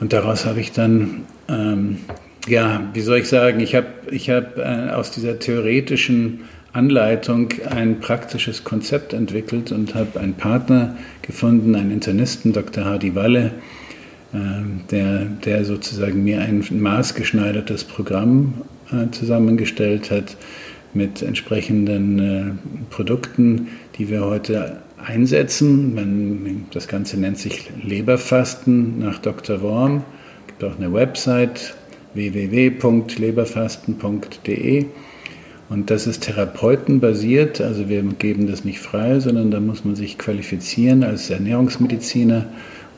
[0.00, 1.98] Und daraus habe ich dann ähm,
[2.46, 6.40] ja, wie soll ich sagen, ich habe ich hab, äh, aus dieser theoretischen
[6.72, 12.84] Anleitung ein praktisches Konzept entwickelt und habe einen Partner gefunden, einen Internisten, Dr.
[12.84, 13.52] Hardy Walle,
[14.32, 14.38] äh,
[14.90, 18.54] der, der sozusagen mir ein maßgeschneidertes Programm
[18.92, 20.36] äh, zusammengestellt hat
[20.92, 22.44] mit entsprechenden äh,
[22.90, 25.94] Produkten, die wir heute einsetzen.
[25.94, 29.62] Man, das Ganze nennt sich Leberfasten nach Dr.
[29.62, 30.04] Worm.
[30.40, 31.74] Es gibt auch eine Website
[32.14, 34.86] www.leberfasten.de.
[35.70, 40.18] Und das ist therapeutenbasiert, also wir geben das nicht frei, sondern da muss man sich
[40.18, 42.46] qualifizieren als Ernährungsmediziner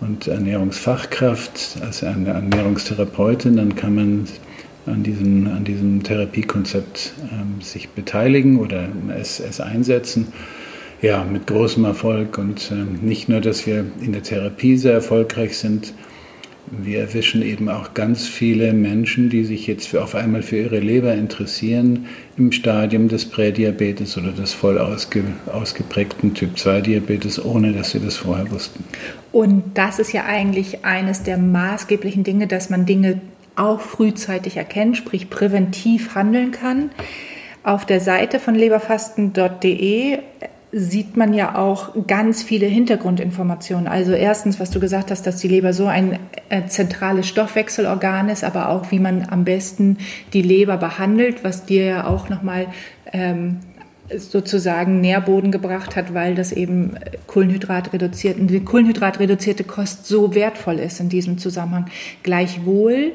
[0.01, 4.27] und Ernährungsfachkraft, als Ernährungstherapeutin, dann kann man
[4.87, 10.33] an diesem, an diesem Therapiekonzept ähm, sich beteiligen oder es, es einsetzen.
[11.03, 15.59] Ja, mit großem Erfolg und ähm, nicht nur, dass wir in der Therapie sehr erfolgreich
[15.59, 15.93] sind,
[16.71, 20.81] wir erwischen eben auch ganz viele Menschen, die sich jetzt für, auf einmal für ihre
[20.81, 28.01] Leber interessieren, im Stadium des Prädiabetes oder des voll ausge, ausgeprägten Typ-2-Diabetes, ohne dass sie
[28.01, 28.85] das vorher wussten.
[29.33, 33.21] Und das ist ja eigentlich eines der maßgeblichen Dinge, dass man Dinge
[33.55, 36.91] auch frühzeitig erkennt, sprich präventiv handeln kann.
[37.63, 40.19] Auf der Seite von leberfasten.de
[40.79, 43.89] sieht man ja auch ganz viele Hintergrundinformationen.
[43.89, 46.19] Also erstens, was du gesagt hast, dass die Leber so ein
[46.51, 49.97] äh, zentrales Stoffwechselorgan ist, aber auch, wie man am besten
[50.35, 52.67] die Leber behandelt, was dir ja auch nochmal
[53.15, 53.61] ähm,
[54.15, 56.93] sozusagen Nährboden gebracht hat, weil das eben
[57.27, 61.87] Kohlenhydrat reduziert, die Kohlenhydratreduzierte Kost so wertvoll ist in diesem Zusammenhang.
[62.23, 63.13] Gleichwohl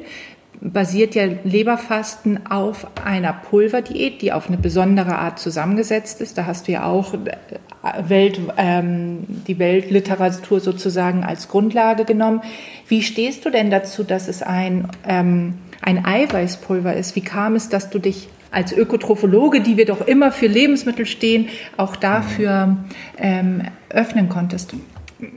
[0.62, 6.38] basiert ja Leberfasten auf einer Pulverdiät, die auf eine besondere Art zusammengesetzt ist.
[6.38, 12.42] Da hast du ja auch äh, Welt, ähm, die Weltliteratur sozusagen als Grundlage genommen.
[12.86, 17.16] Wie stehst du denn dazu, dass es ein, ähm, ein Eiweißpulver ist?
[17.16, 21.48] Wie kam es, dass du dich als Ökotrophologe, die wir doch immer für Lebensmittel stehen,
[21.76, 22.76] auch dafür
[23.18, 24.74] ähm, öffnen konntest?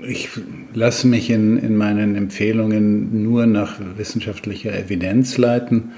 [0.08, 0.30] Ich
[0.74, 5.92] lasse mich in, in meinen Empfehlungen nur nach wissenschaftlicher Evidenz leiten.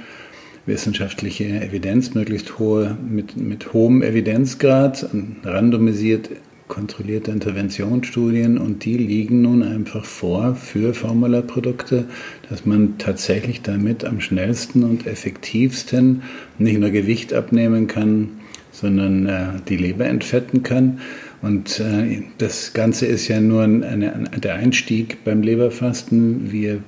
[0.66, 5.10] Wissenschaftliche Evidenz, möglichst hohe, mit, mit hohem Evidenzgrad,
[5.44, 6.30] randomisiert
[6.68, 12.06] kontrollierte Interventionsstudien und die liegen nun einfach vor für Formularprodukte,
[12.50, 16.24] dass man tatsächlich damit am schnellsten und effektivsten
[16.58, 18.32] nicht nur Gewicht abnehmen kann,
[18.72, 21.00] sondern äh, die Leber entfetten kann.
[21.48, 26.52] Und äh, das Ganze ist ja nur eine, eine, der Einstieg beim Leberfasten.
[26.52, 26.82] Wir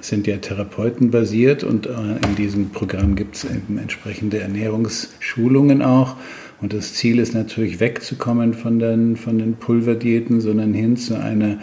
[0.00, 1.90] sind ja Therapeuten basiert und äh,
[2.24, 6.14] in diesem Programm gibt es entsprechende Ernährungsschulungen auch.
[6.60, 11.58] Und das Ziel ist natürlich wegzukommen von den, von den Pulverdiäten, sondern hin zu einer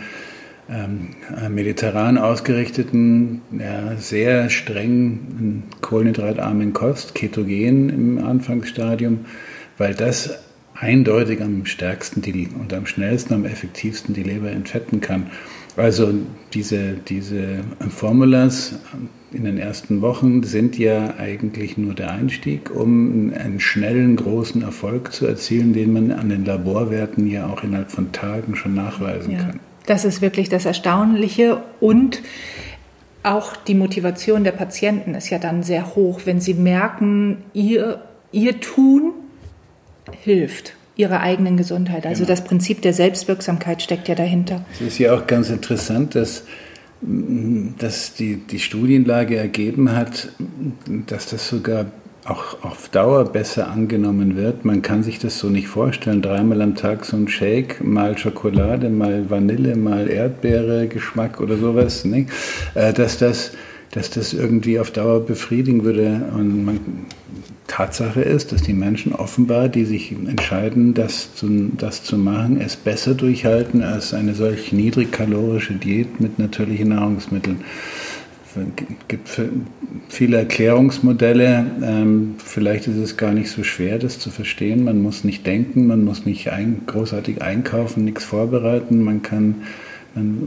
[0.70, 1.16] ähm,
[1.50, 9.20] mediterran ausgerichteten, ja, sehr streng kohlenhydratarmen Kost, ketogen im Anfangsstadium,
[9.78, 10.38] weil das
[10.80, 15.28] eindeutig am stärksten die, und am schnellsten, am effektivsten die Leber entfetten kann.
[15.76, 16.14] Also
[16.54, 17.60] diese, diese
[17.90, 18.80] Formulas
[19.32, 25.14] in den ersten Wochen sind ja eigentlich nur der Einstieg, um einen schnellen, großen Erfolg
[25.14, 29.40] zu erzielen, den man an den Laborwerten ja auch innerhalb von Tagen schon nachweisen ja,
[29.40, 29.60] kann.
[29.86, 32.22] Das ist wirklich das Erstaunliche und
[33.24, 38.60] auch die Motivation der Patienten ist ja dann sehr hoch, wenn sie merken, ihr, ihr
[38.60, 39.14] Tun
[40.12, 42.06] hilft ihrer eigenen Gesundheit.
[42.06, 42.30] Also genau.
[42.30, 44.66] das Prinzip der Selbstwirksamkeit steckt ja dahinter.
[44.74, 46.44] Es ist ja auch ganz interessant, dass,
[47.02, 50.30] dass die, die Studienlage ergeben hat,
[50.88, 51.86] dass das sogar
[52.26, 54.66] auch auf Dauer besser angenommen wird.
[54.66, 56.22] Man kann sich das so nicht vorstellen.
[56.22, 62.06] Dreimal am Tag so ein Shake, mal Schokolade, mal Vanille, mal Erdbeere, Geschmack oder sowas.
[62.06, 63.52] Äh, dass, das,
[63.92, 66.30] dass das irgendwie auf Dauer befriedigen würde.
[66.34, 66.80] Und man,
[67.68, 72.76] Tatsache ist, dass die Menschen offenbar, die sich entscheiden, das zu, das zu machen, es
[72.76, 77.62] besser durchhalten als eine solch niedrigkalorische Diät mit natürlichen Nahrungsmitteln.
[78.56, 79.30] Es gibt
[80.10, 81.66] viele Erklärungsmodelle.
[81.84, 84.84] Ähm, vielleicht ist es gar nicht so schwer, das zu verstehen.
[84.84, 86.50] Man muss nicht denken, man muss nicht
[86.88, 89.04] großartig einkaufen, nichts vorbereiten.
[89.04, 89.56] Man kann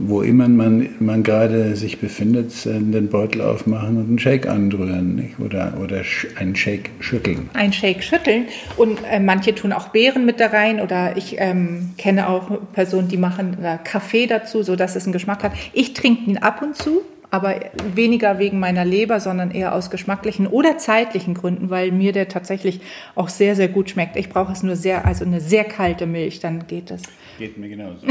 [0.07, 5.15] wo immer man, man gerade sich befindet, äh, den Beutel aufmachen und einen Shake anrühren
[5.15, 5.39] nicht?
[5.39, 6.01] Oder, oder
[6.39, 7.49] einen Shake schütteln.
[7.53, 8.45] Ein Shake schütteln
[8.77, 13.07] und äh, manche tun auch Beeren mit da rein oder ich ähm, kenne auch Personen,
[13.07, 15.53] die machen äh, Kaffee dazu, sodass es einen Geschmack hat.
[15.73, 17.01] Ich trinke ihn ab und zu,
[17.31, 17.61] aber
[17.95, 22.81] weniger wegen meiner Leber, sondern eher aus geschmacklichen oder zeitlichen Gründen, weil mir der tatsächlich
[23.15, 24.17] auch sehr, sehr gut schmeckt.
[24.17, 27.03] Ich brauche es nur sehr, also eine sehr kalte Milch, dann geht es.
[27.39, 28.05] Geht mir genauso.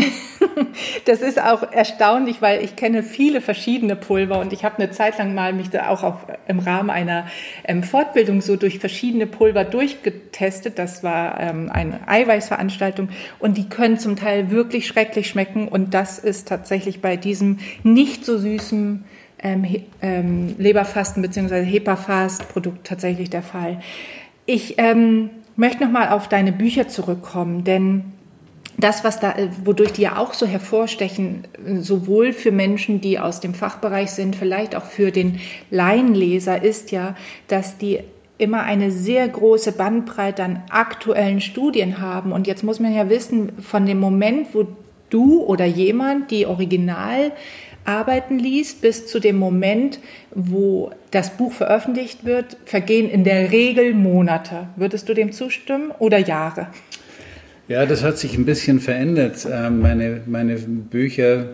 [1.04, 5.18] das ist auch erstaunlich, weil ich kenne viele verschiedene Pulver und ich habe eine Zeit
[5.18, 7.26] lang mal mich da auch auf, im Rahmen einer
[7.64, 10.78] ähm, Fortbildung so durch verschiedene Pulver durchgetestet.
[10.78, 16.18] Das war ähm, eine Eiweißveranstaltung und die können zum Teil wirklich schrecklich schmecken und das
[16.18, 19.04] ist tatsächlich bei diesem nicht so süßen
[19.42, 19.66] ähm,
[20.03, 21.64] ähm, Leberfasten bzw.
[21.64, 23.81] Hepa-Fast-Produkt tatsächlich der Fall.
[24.46, 28.05] Ich ähm, möchte nochmal auf deine Bücher zurückkommen, denn
[28.79, 31.46] das, was da, wodurch die ja auch so hervorstechen,
[31.81, 37.14] sowohl für Menschen, die aus dem Fachbereich sind, vielleicht auch für den Laienleser, ist ja,
[37.48, 38.00] dass die
[38.38, 42.33] immer eine sehr große Bandbreite an aktuellen Studien haben.
[42.33, 44.66] Und jetzt muss man ja wissen, von dem Moment, wo
[45.11, 47.33] du oder jemand die Original
[47.84, 49.98] arbeiten liest, bis zu dem Moment,
[50.34, 54.68] wo das Buch veröffentlicht wird, vergehen in der Regel Monate.
[54.76, 56.68] Würdest du dem zustimmen oder Jahre?
[57.68, 59.46] Ja, das hat sich ein bisschen verändert.
[59.50, 61.50] Ähm, meine, meine Bücher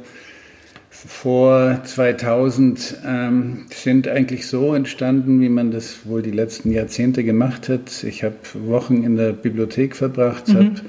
[0.89, 7.69] vor 2000 ähm, sind eigentlich so entstanden, wie man das wohl die letzten Jahrzehnte gemacht
[7.69, 8.03] hat.
[8.03, 10.55] Ich habe Wochen in der Bibliothek verbracht, mhm.
[10.55, 10.81] habe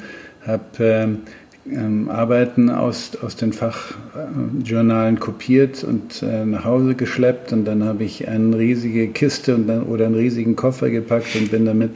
[0.46, 1.20] hab, ähm,
[1.72, 8.04] ähm, Arbeiten aus, aus den Fachjournalen kopiert und äh, nach Hause geschleppt und dann habe
[8.04, 11.92] ich eine riesige Kiste und dann, oder einen riesigen Koffer gepackt und bin damit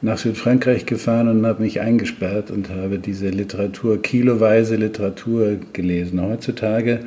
[0.00, 6.22] nach Südfrankreich gefahren und habe mich eingesperrt und habe diese Literatur, kiloweise Literatur gelesen.
[6.22, 7.00] Heutzutage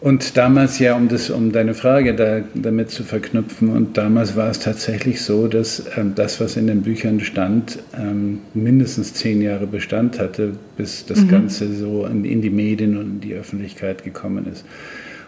[0.00, 4.48] und damals ja, um, das, um deine Frage da, damit zu verknüpfen, und damals war
[4.48, 9.66] es tatsächlich so, dass ähm, das, was in den Büchern stand, ähm, mindestens zehn Jahre
[9.66, 11.28] Bestand hatte, bis das mhm.
[11.28, 14.64] Ganze so in, in, die Medien und in die Öffentlichkeit gekommen ist.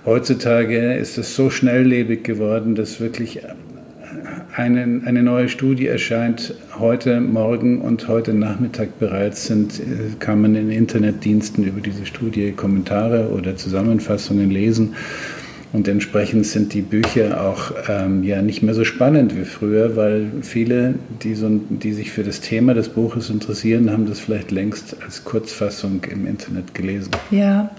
[0.06, 3.40] Heutzutage ist es so schnelllebig geworden, dass wirklich
[4.56, 9.82] eine, eine neue Studie erscheint heute Morgen und heute Nachmittag bereits sind, äh,
[10.18, 14.94] kann man in Internetdiensten über diese Studie Kommentare oder Zusammenfassungen lesen.
[15.72, 20.26] Und entsprechend sind die Bücher auch ähm, ja nicht mehr so spannend wie früher, weil
[20.42, 24.96] viele, die, so, die sich für das Thema des Buches interessieren, haben das vielleicht längst
[25.00, 27.12] als Kurzfassung im Internet gelesen.
[27.30, 27.70] Ja,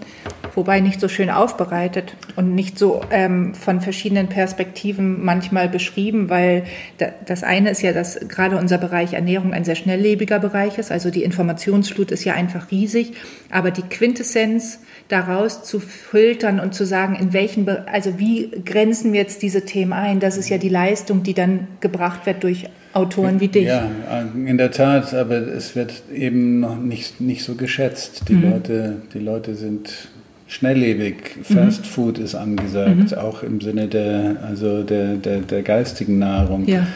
[0.55, 6.63] wobei nicht so schön aufbereitet und nicht so ähm, von verschiedenen Perspektiven manchmal beschrieben, weil
[6.97, 10.91] da, das eine ist ja, dass gerade unser Bereich Ernährung ein sehr schnelllebiger Bereich ist,
[10.91, 13.13] also die Informationsflut ist ja einfach riesig,
[13.49, 19.21] aber die Quintessenz daraus zu filtern und zu sagen, in welchen, also wie grenzen wir
[19.21, 20.19] jetzt diese Themen ein?
[20.19, 23.67] Das ist ja die Leistung, die dann gebracht wird durch Autoren wie dich.
[23.67, 23.89] Ja,
[24.35, 28.23] in der Tat, aber es wird eben noch nicht, nicht so geschätzt.
[28.27, 28.51] Die, mhm.
[28.51, 30.09] Leute, die Leute sind
[30.51, 31.15] schnelllebig.
[31.37, 31.53] Mhm.
[31.55, 31.89] Fast mhm.
[31.89, 33.17] Food ist angesagt, mhm.
[33.17, 36.67] auch im Sinne der, also der, der, der geistigen Nahrung.
[36.67, 36.87] Ja.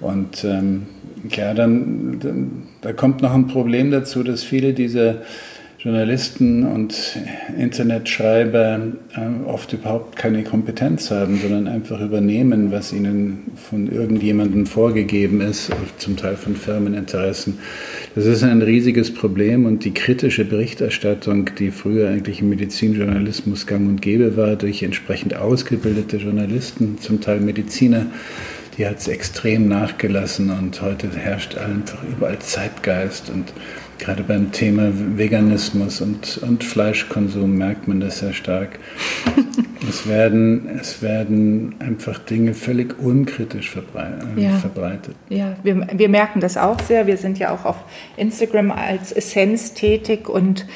[0.00, 0.86] Und ähm,
[1.28, 5.16] ja, dann, dann, da kommt noch ein Problem dazu, dass viele dieser
[5.82, 7.16] Journalisten und
[7.56, 8.80] Internetschreiber
[9.16, 15.70] äh, oft überhaupt keine Kompetenz haben, sondern einfach übernehmen, was ihnen von irgendjemandem vorgegeben ist,
[15.96, 17.60] zum Teil von Firmeninteressen.
[18.14, 23.88] Das ist ein riesiges Problem und die kritische Berichterstattung, die früher eigentlich im Medizinjournalismus gang
[23.88, 28.04] und gäbe war, durch entsprechend ausgebildete Journalisten, zum Teil Mediziner,
[28.76, 33.54] die hat es extrem nachgelassen und heute herrscht einfach überall Zeitgeist und
[34.00, 38.78] gerade beim Thema Veganismus und, und Fleischkonsum merkt man das sehr stark.
[39.88, 44.50] es, werden, es werden einfach Dinge völlig unkritisch äh, ja.
[44.58, 45.14] verbreitet.
[45.28, 47.06] Ja, wir, wir merken das auch sehr.
[47.06, 47.76] Wir sind ja auch auf
[48.16, 50.66] Instagram als Essenz tätig und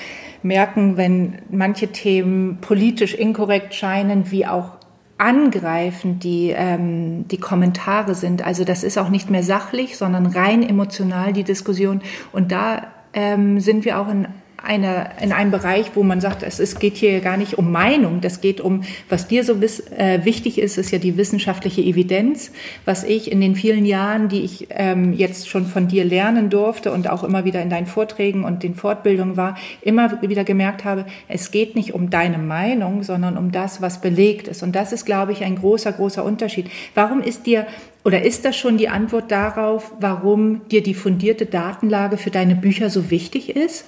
[0.42, 4.78] merken, wenn manche Themen politisch inkorrekt scheinen, wie auch
[5.16, 8.44] angreifend die, ähm, die Kommentare sind.
[8.44, 12.02] Also das ist auch nicht mehr sachlich, sondern rein emotional die Diskussion.
[12.32, 14.26] Und da ähm, sind wir auch in
[14.64, 18.20] eine, in einem Bereich, wo man sagt, es, es geht hier gar nicht um Meinung,
[18.20, 22.50] das geht um, was dir so wiss, äh, wichtig ist, ist ja die wissenschaftliche Evidenz,
[22.84, 26.92] was ich in den vielen Jahren, die ich ähm, jetzt schon von dir lernen durfte
[26.92, 31.04] und auch immer wieder in deinen Vorträgen und den Fortbildungen war, immer wieder gemerkt habe,
[31.28, 34.62] es geht nicht um deine Meinung, sondern um das, was belegt ist.
[34.62, 36.70] Und das ist, glaube ich, ein großer, großer Unterschied.
[36.94, 37.66] Warum ist dir
[38.04, 42.90] oder ist das schon die Antwort darauf, warum dir die fundierte Datenlage für deine Bücher
[42.90, 43.86] so wichtig ist?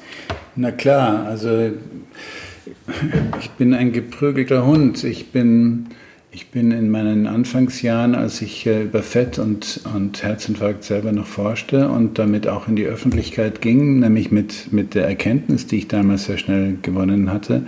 [0.56, 1.70] Na klar, also
[3.38, 5.04] ich bin ein geprügelter Hund.
[5.04, 5.88] Ich bin,
[6.36, 11.26] ich bin in meinen Anfangsjahren, als ich äh, über Fett und, und Herzinfarkt selber noch
[11.26, 15.88] forschte und damit auch in die Öffentlichkeit ging, nämlich mit, mit der Erkenntnis, die ich
[15.88, 17.62] damals sehr schnell gewonnen hatte,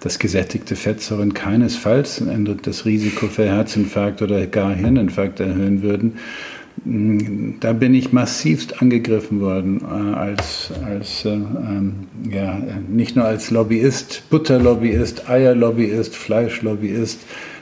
[0.00, 2.22] dass gesättigte Fettsäuren keinesfalls
[2.62, 6.18] das Risiko für Herzinfarkt oder gar Hirninfarkt erhöhen würden.
[7.60, 13.50] Da bin ich massivst angegriffen worden, äh, als, als äh, ähm, ja, nicht nur als
[13.50, 17.20] Lobbyist, Butterlobbyist, Eierlobbyist, Fleischlobbyist,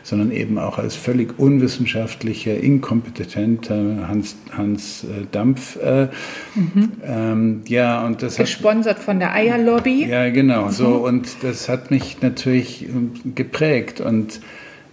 [0.08, 5.76] sondern eben auch als völlig unwissenschaftlicher, inkompetenter Hans, Hans äh, Dampf.
[5.76, 6.08] Äh,
[6.54, 6.92] mhm.
[7.04, 10.06] ähm, ja, und das Gesponsert hat, von der Eierlobby.
[10.08, 10.70] Ja, genau, mhm.
[10.70, 10.88] so.
[11.06, 14.40] Und das hat mich natürlich ähm, geprägt und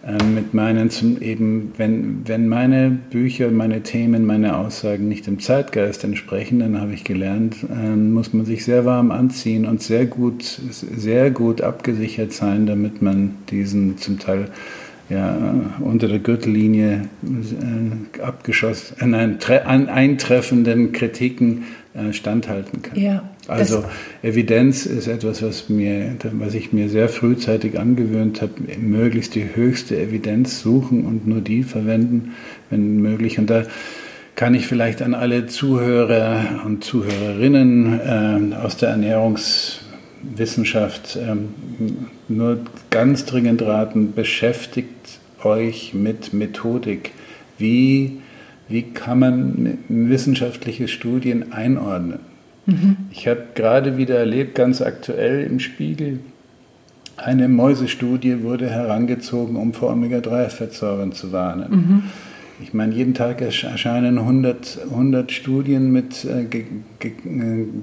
[0.06, 5.40] äh, mit meinen zum eben, wenn, wenn meine Bücher, meine Themen, meine Aussagen nicht dem
[5.40, 10.06] Zeitgeist entsprechen, dann habe ich gelernt, äh, muss man sich sehr warm anziehen und sehr
[10.06, 14.50] gut, sehr gut abgesichert sein, damit man diesen zum Teil
[15.10, 15.38] ja,
[15.80, 23.00] unter der Gürtellinie äh, abgeschossen, äh, nein, an eintreffenden Kritiken äh, standhalten kann.
[23.00, 23.86] Ja, also
[24.24, 29.98] Evidenz ist etwas, was, mir, was ich mir sehr frühzeitig angewöhnt habe, möglichst die höchste
[30.00, 32.34] Evidenz suchen und nur die verwenden,
[32.72, 33.38] wenn möglich.
[33.38, 33.64] Und da
[34.36, 39.85] kann ich vielleicht an alle Zuhörer und Zuhörerinnen äh, aus der Ernährungs
[40.36, 41.50] Wissenschaft ähm,
[42.28, 42.60] nur
[42.90, 47.12] ganz dringend raten, beschäftigt euch mit Methodik.
[47.58, 48.20] Wie,
[48.68, 52.20] wie kann man wissenschaftliche Studien einordnen?
[52.66, 52.98] Mhm.
[53.12, 56.20] Ich habe gerade wieder erlebt, ganz aktuell im Spiegel,
[57.18, 61.70] eine Mäusestudie wurde herangezogen, um vor Omega-3-Fettsäuren zu warnen.
[61.70, 62.04] Mhm.
[62.62, 66.46] Ich meine, jeden Tag erscheinen 100, 100 Studien mit äh,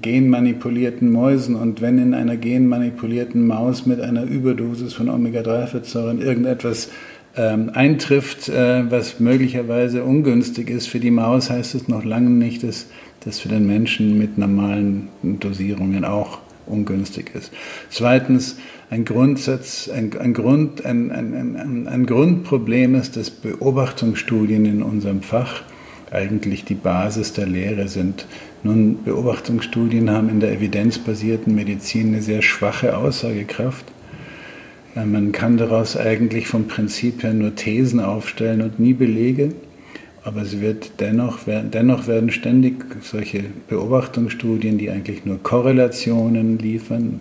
[0.00, 6.88] genmanipulierten Mäusen und wenn in einer genmanipulierten Maus mit einer Überdosis von Omega-3-Fettsäuren irgendetwas
[7.36, 12.62] ähm, eintrifft, äh, was möglicherweise ungünstig ist für die Maus, heißt es noch lange nicht,
[12.62, 12.86] dass
[13.24, 17.52] das für den Menschen mit normalen Dosierungen auch ungünstig ist.
[17.90, 18.56] Zweitens,
[18.90, 25.62] ein Grundsatz, ein, ein, Grund, ein, ein, ein Grundproblem ist, dass Beobachtungsstudien in unserem Fach
[26.10, 28.26] eigentlich die Basis der Lehre sind.
[28.62, 33.86] Nun, Beobachtungsstudien haben in der evidenzbasierten Medizin eine sehr schwache Aussagekraft.
[34.94, 39.54] Man kann daraus eigentlich vom Prinzip her nur Thesen aufstellen und nie Belege.
[40.24, 47.20] Aber es wird dennoch, dennoch werden ständig solche Beobachtungsstudien, die eigentlich nur Korrelationen liefern,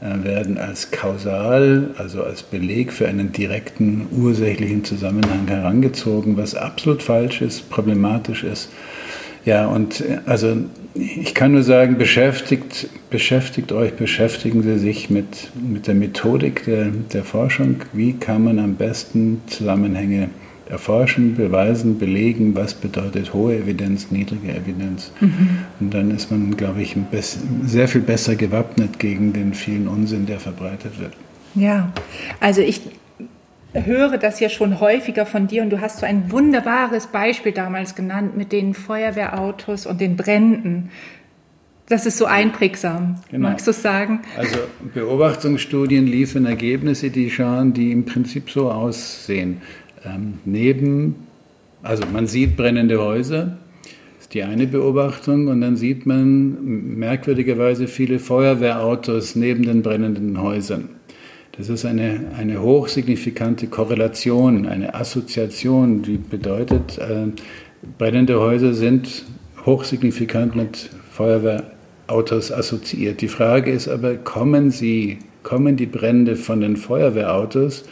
[0.00, 7.02] äh, werden als kausal, also als Beleg für einen direkten ursächlichen Zusammenhang herangezogen, was absolut
[7.02, 8.70] falsch ist, problematisch ist.
[9.44, 10.56] Ja, und äh, also
[10.94, 16.86] ich kann nur sagen, beschäftigt, beschäftigt euch, beschäftigen Sie sich mit, mit der Methodik der,
[17.12, 17.76] der Forschung.
[17.92, 20.30] Wie kann man am besten Zusammenhänge
[20.68, 25.12] erforschen, beweisen, belegen, was bedeutet hohe Evidenz, niedrige Evidenz.
[25.20, 25.64] Mhm.
[25.80, 26.96] Und dann ist man, glaube ich,
[27.62, 31.12] sehr viel besser gewappnet gegen den vielen Unsinn, der verbreitet wird.
[31.54, 31.92] Ja,
[32.40, 32.82] also ich
[33.72, 37.94] höre das ja schon häufiger von dir und du hast so ein wunderbares Beispiel damals
[37.94, 40.90] genannt mit den Feuerwehrautos und den Bränden.
[41.88, 43.16] Das ist so einprägsam.
[43.30, 43.48] Genau.
[43.48, 44.20] Magst du es sagen?
[44.36, 44.58] Also
[44.92, 49.62] Beobachtungsstudien liefern Ergebnisse, die schauen, die im Prinzip so aussehen.
[50.04, 51.14] Ähm, neben,
[51.82, 53.58] also man sieht brennende Häuser,
[54.20, 60.90] ist die eine Beobachtung, und dann sieht man merkwürdigerweise viele Feuerwehrautos neben den brennenden Häusern.
[61.56, 67.26] Das ist eine, eine hochsignifikante Korrelation, eine Assoziation, die bedeutet, äh,
[67.98, 69.24] brennende Häuser sind
[69.66, 73.20] hochsignifikant mit Feuerwehrautos assoziiert.
[73.20, 77.84] Die Frage ist aber, kommen sie, kommen die Brände von den Feuerwehrautos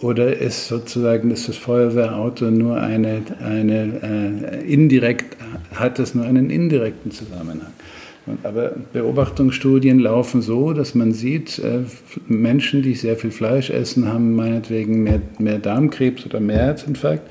[0.00, 4.00] oder ist sozusagen ist das Feuerwehrauto nur eine, eine
[4.62, 5.36] äh, indirekt,
[5.74, 7.72] hat es nur einen indirekten Zusammenhang?
[8.42, 11.80] Aber Beobachtungsstudien laufen so, dass man sieht, äh,
[12.26, 17.28] Menschen, die sehr viel Fleisch essen, haben meinetwegen mehr, mehr Darmkrebs oder mehr Herzinfarkt.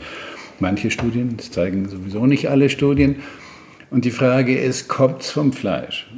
[0.60, 3.18] Manche Studien, das zeigen sowieso nicht alle Studien.
[3.92, 6.10] Und die Frage ist, kommt es vom Fleisch?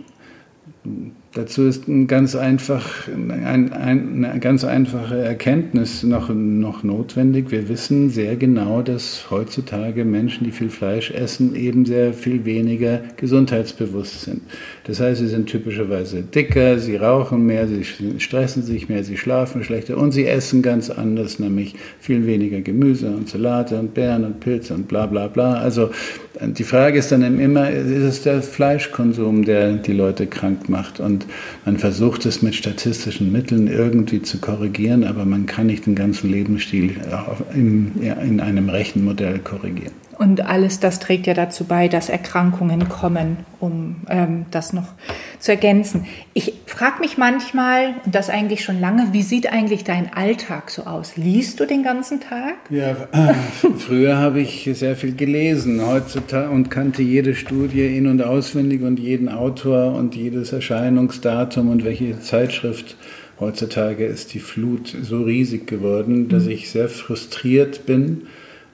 [1.39, 7.49] Dazu ist ein ganz einfach, ein, ein, eine ganz einfache Erkenntnis noch, noch notwendig.
[7.49, 12.99] Wir wissen sehr genau, dass heutzutage Menschen, die viel Fleisch essen, eben sehr viel weniger
[13.15, 14.41] gesundheitsbewusst sind.
[14.83, 17.85] Das heißt, sie sind typischerweise dicker, sie rauchen mehr, sie
[18.19, 23.11] stressen sich mehr, sie schlafen schlechter und sie essen ganz anders, nämlich viel weniger Gemüse
[23.11, 25.53] und Salate und Beeren und Pilze und bla bla bla.
[25.53, 25.91] Also
[26.41, 30.99] die Frage ist dann immer, ist es der Fleischkonsum, der die Leute krank macht?
[30.99, 31.25] Und
[31.65, 36.30] man versucht es mit statistischen Mitteln irgendwie zu korrigieren, aber man kann nicht den ganzen
[36.32, 36.95] Lebensstil
[37.53, 39.93] in einem Rechenmodell korrigieren.
[40.20, 44.89] Und alles das trägt ja dazu bei, dass Erkrankungen kommen, um ähm, das noch
[45.39, 46.07] zu ergänzen.
[46.34, 50.84] Ich frage mich manchmal, und das eigentlich schon lange, wie sieht eigentlich dein Alltag so
[50.84, 51.15] aus?
[51.15, 52.55] Liest du den ganzen Tag?
[52.70, 53.34] Ja, äh,
[53.78, 58.99] früher habe ich sehr viel gelesen heutzutage und kannte jede Studie in- und auswendig und
[58.99, 62.97] jeden Autor und jedes Erscheinungsdatum und welche Zeitschrift.
[63.39, 66.51] Heutzutage ist die Flut so riesig geworden, dass mhm.
[66.51, 68.24] ich sehr frustriert bin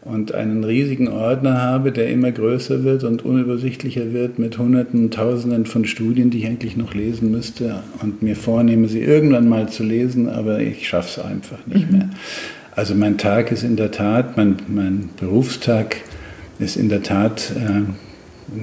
[0.06, 5.66] und einen riesigen Ordner habe, der immer größer wird und unübersichtlicher wird mit Hunderten, Tausenden
[5.66, 9.84] von Studien, die ich eigentlich noch lesen müsste und mir vornehme, sie irgendwann mal zu
[9.84, 11.98] lesen, aber ich schaffe es einfach nicht mhm.
[11.98, 12.10] mehr.
[12.76, 15.98] Also mein Tag ist in der Tat, mein, mein Berufstag
[16.60, 18.62] ist in der Tat äh,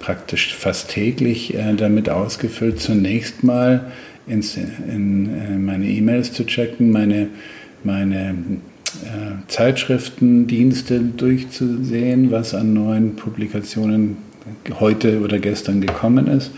[0.00, 3.92] praktisch fast täglich äh, damit ausgefüllt, zunächst mal
[4.26, 7.28] ins, in äh, meine E-Mails zu checken, meine,
[7.84, 8.34] meine
[8.96, 14.18] äh, Zeitschriftendienste durchzusehen, was an neuen Publikationen
[14.78, 16.50] heute oder gestern gekommen ist.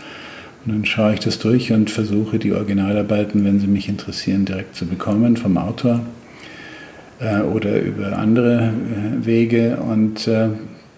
[0.65, 4.75] Und dann schaue ich das durch und versuche die Originalarbeiten, wenn sie mich interessieren, direkt
[4.75, 6.01] zu bekommen vom Autor
[7.19, 9.77] äh, oder über andere äh, Wege.
[9.77, 10.49] Und äh,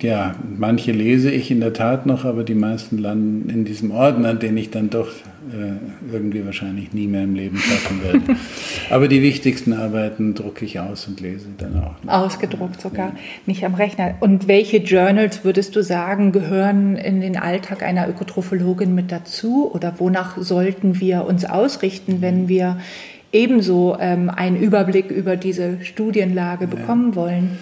[0.06, 4.36] ja, manche lese ich in der Tat noch, aber die meisten landen in diesem Ordner,
[4.36, 8.22] den ich dann doch äh, irgendwie wahrscheinlich nie mehr im Leben schaffen werde.
[8.89, 12.03] aber die wichtigsten Arbeiten drucke ich aus und lese dann auch.
[12.03, 12.14] Noch.
[12.14, 13.16] Ausgedruckt sogar, ja.
[13.47, 14.16] nicht am Rechner.
[14.20, 19.72] Und welche Journals würdest du sagen, gehören in den Alltag einer Ökotrophologin mit dazu?
[19.74, 22.78] Oder wonach sollten wir uns ausrichten, wenn wir
[23.32, 27.16] ebenso ähm, einen Überblick über diese Studienlage bekommen ja.
[27.16, 27.58] wollen?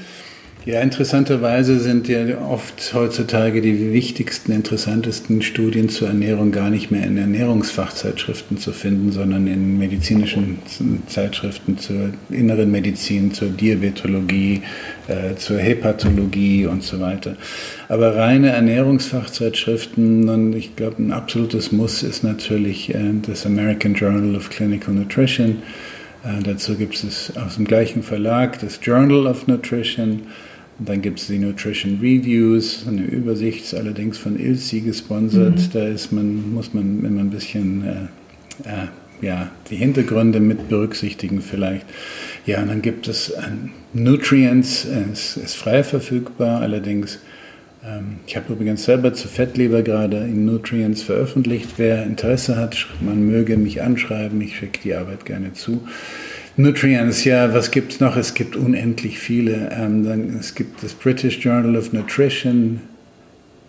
[0.66, 7.04] Ja, interessanterweise sind ja oft heutzutage die wichtigsten, interessantesten Studien zur Ernährung gar nicht mehr
[7.04, 10.60] in Ernährungsfachzeitschriften zu finden, sondern in medizinischen
[11.08, 14.62] Zeitschriften zur inneren Medizin, zur Diabetologie,
[15.10, 17.36] äh, zur Hepatologie und so weiter.
[17.90, 24.34] Aber reine Ernährungsfachzeitschriften, und ich glaube, ein absolutes Muss ist natürlich äh, das American Journal
[24.38, 25.62] of Clinical Nutrition.
[26.24, 30.22] Äh, dazu gibt es aus dem gleichen Verlag das Journal of Nutrition.
[30.80, 35.58] Und dann gibt es die Nutrition Reviews, eine Übersicht, allerdings von ILSI gesponsert.
[35.58, 35.70] Mhm.
[35.74, 38.88] Da ist man, muss man immer ein bisschen äh, äh,
[39.26, 41.86] ja, die Hintergründe mit berücksichtigen vielleicht.
[42.46, 43.42] Ja, und dann gibt es äh,
[43.94, 47.20] Nutrients, es ist frei verfügbar, allerdings
[47.86, 51.74] ähm, ich habe übrigens selber zu Fettleber gerade in Nutrients veröffentlicht.
[51.78, 55.88] Wer Interesse hat, man möge mich anschreiben, ich schicke die Arbeit gerne zu.
[56.56, 58.16] Nutrients, ja, was gibt es noch?
[58.16, 59.72] Es gibt unendlich viele.
[59.72, 62.82] Ähm, dann, es gibt das British Journal of Nutrition,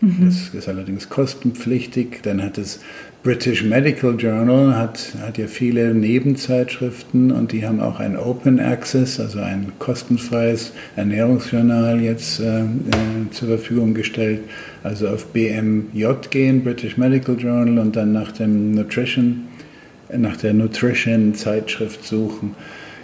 [0.01, 0.27] mhm.
[0.27, 2.21] das ist allerdings kostenpflichtig.
[2.23, 2.81] Dann hat das
[3.23, 9.19] British Medical Journal, hat, hat ja viele Nebenzeitschriften und die haben auch ein Open Access,
[9.19, 12.65] also ein kostenfreies Ernährungsjournal jetzt äh, äh,
[13.31, 14.41] zur Verfügung gestellt.
[14.83, 19.45] Also auf BMJ gehen, British Medical Journal, und dann nach dem Nutrition
[20.13, 22.55] nach der Nutrition-Zeitschrift suchen.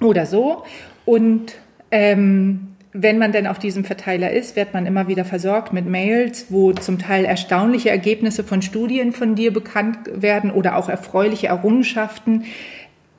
[0.00, 0.64] oder so.
[1.04, 1.54] Und
[1.90, 6.46] ähm, wenn man denn auf diesem Verteiler ist, wird man immer wieder versorgt mit Mails,
[6.50, 12.44] wo zum Teil erstaunliche Ergebnisse von Studien von dir bekannt werden oder auch erfreuliche Errungenschaften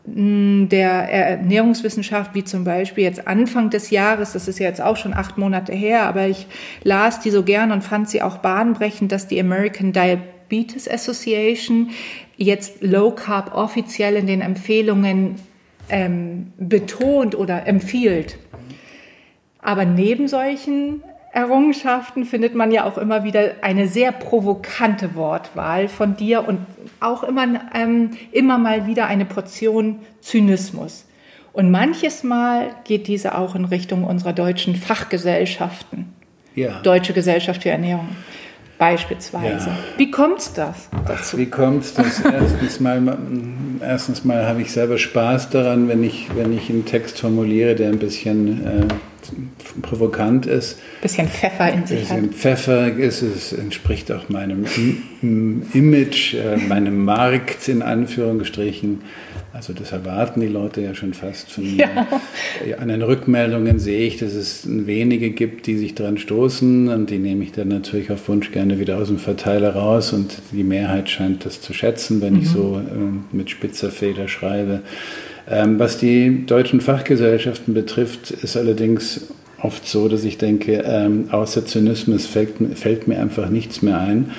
[0.05, 4.95] hm, der Ernährungswissenschaft, wie zum Beispiel jetzt Anfang des Jahres, das ist ja jetzt auch
[4.95, 6.47] schon acht Monate her, aber ich
[6.83, 11.89] las die so gern und fand sie auch bahnbrechend, dass die American Diabetes Association
[12.37, 15.35] jetzt Low Carb offiziell in den Empfehlungen
[15.89, 18.37] ähm, betont oder empfiehlt.
[19.65, 21.01] Aber neben solchen
[21.33, 26.59] Errungenschaften findet man ja auch immer wieder eine sehr provokante Wortwahl von dir und
[26.99, 31.05] auch immer, ähm, immer mal wieder eine Portion Zynismus.
[31.51, 36.13] Und manches Mal geht diese auch in Richtung unserer deutschen Fachgesellschaften.
[36.53, 36.81] Ja.
[36.81, 38.09] Deutsche Gesellschaft für Ernährung
[38.77, 39.69] beispielsweise.
[39.69, 39.77] Ja.
[39.97, 41.39] Wie kommt es das dazu?
[41.39, 42.21] Wie kommt es das?
[42.23, 43.17] erstens mal,
[43.81, 47.89] erstens mal habe ich selber Spaß daran, wenn ich, wenn ich einen Text formuliere, der
[47.89, 48.87] ein bisschen äh,
[49.81, 50.77] provokant ist.
[50.77, 52.33] Ein bisschen Pfeffer in sich bisschen hat.
[52.33, 54.65] Pfeffer ist es, entspricht auch meinem
[55.73, 59.01] Image, äh, meinem Markt in Anführungsstrichen.
[59.55, 61.87] Also das erwarten die Leute ja schon fast von mir.
[62.67, 62.77] Ja.
[62.77, 67.19] An den Rückmeldungen sehe ich, dass es wenige gibt, die sich daran stoßen und die
[67.19, 71.09] nehme ich dann natürlich auf Wunsch gerne wieder aus dem Verteiler raus und die Mehrheit
[71.09, 72.39] scheint das zu schätzen, wenn mhm.
[72.41, 74.81] ich so äh, mit spitzer Feder schreibe.
[75.49, 79.27] Ähm, was die deutschen Fachgesellschaften betrifft, ist allerdings
[79.61, 84.31] oft so, dass ich denke, ähm, außer Zynismus fällt, fällt, mir einfach nichts mehr ein,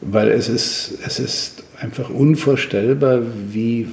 [0.00, 3.20] weil es ist, es ist einfach unvorstellbar,
[3.50, 3.88] wie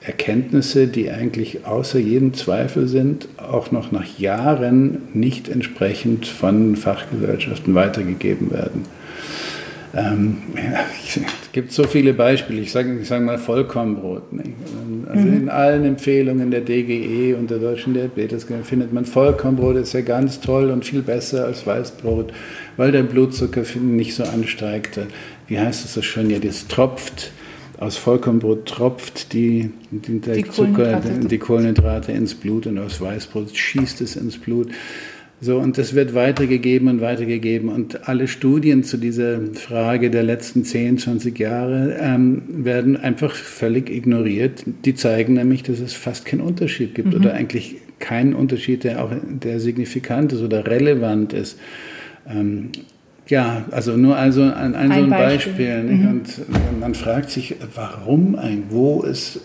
[0.00, 7.74] Erkenntnisse, die eigentlich außer jedem Zweifel sind, auch noch nach Jahren nicht entsprechend von Fachgesellschaften
[7.74, 8.84] weitergegeben werden.
[9.96, 11.20] Ähm, ja, es
[11.52, 12.60] gibt so viele Beispiele.
[12.60, 14.32] Ich sage ich sag mal Vollkornbrot.
[14.32, 14.50] Nicht?
[15.08, 15.36] Also mhm.
[15.36, 20.40] in allen Empfehlungen der DGE und der Deutschen Diabetes findet man Vollkornbrot ist ja ganz
[20.40, 22.32] toll und viel besser als Weißbrot,
[22.76, 25.00] weil der Blutzucker nicht so ansteigt.
[25.48, 26.28] Wie heißt es so schön?
[26.28, 27.32] Ja, das tropft
[27.78, 31.28] aus Vollkornbrot tropft die, die, der die Zucker, Kohlenhydrate.
[31.28, 34.70] die Kohlenhydrate ins Blut und aus Weißbrot schießt es ins Blut.
[35.38, 37.68] So, und das wird weitergegeben und weitergegeben.
[37.68, 43.90] Und alle Studien zu dieser Frage der letzten 10, 20 Jahre ähm, werden einfach völlig
[43.90, 44.64] ignoriert.
[44.84, 47.20] Die zeigen nämlich, dass es fast keinen Unterschied gibt mhm.
[47.20, 51.58] oder eigentlich keinen Unterschied, der auch der signifikant ist oder relevant ist.
[52.28, 52.70] Ähm,
[53.28, 55.52] ja, also nur also ein, ein, ein so ein Beispiel.
[55.52, 56.08] Beispiel mhm.
[56.08, 59.40] Und man fragt sich, warum ein, wo ist,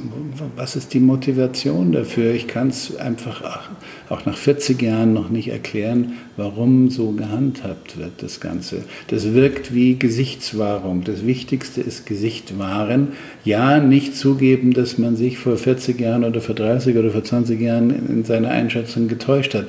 [0.55, 2.33] was ist die Motivation dafür?
[2.33, 3.61] Ich kann es einfach
[4.09, 8.83] auch nach 40 Jahren noch nicht erklären, warum so gehandhabt wird, das Ganze.
[9.07, 11.03] Das wirkt wie Gesichtswahrung.
[11.03, 13.09] Das Wichtigste ist Gesicht wahren.
[13.43, 17.59] Ja, nicht zugeben, dass man sich vor 40 Jahren oder vor 30 oder vor 20
[17.59, 19.65] Jahren in seiner Einschätzung getäuscht hat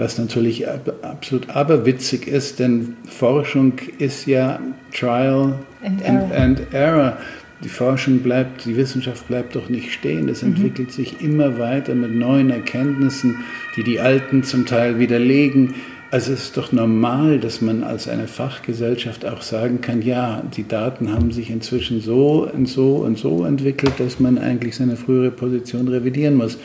[0.00, 0.66] was natürlich
[1.02, 4.58] absolut aberwitzig ist, denn Forschung ist ja
[4.94, 7.18] Trial and, and, and Error.
[7.62, 10.30] Die Forschung bleibt, die Wissenschaft bleibt doch nicht stehen.
[10.30, 10.54] Es mhm.
[10.54, 13.44] entwickelt sich immer weiter mit neuen Erkenntnissen,
[13.76, 15.74] die die alten zum Teil widerlegen.
[16.10, 20.66] Also es ist doch normal, dass man als eine Fachgesellschaft auch sagen kann, ja, die
[20.66, 25.30] Daten haben sich inzwischen so und so und so entwickelt, dass man eigentlich seine frühere
[25.30, 26.56] Position revidieren muss.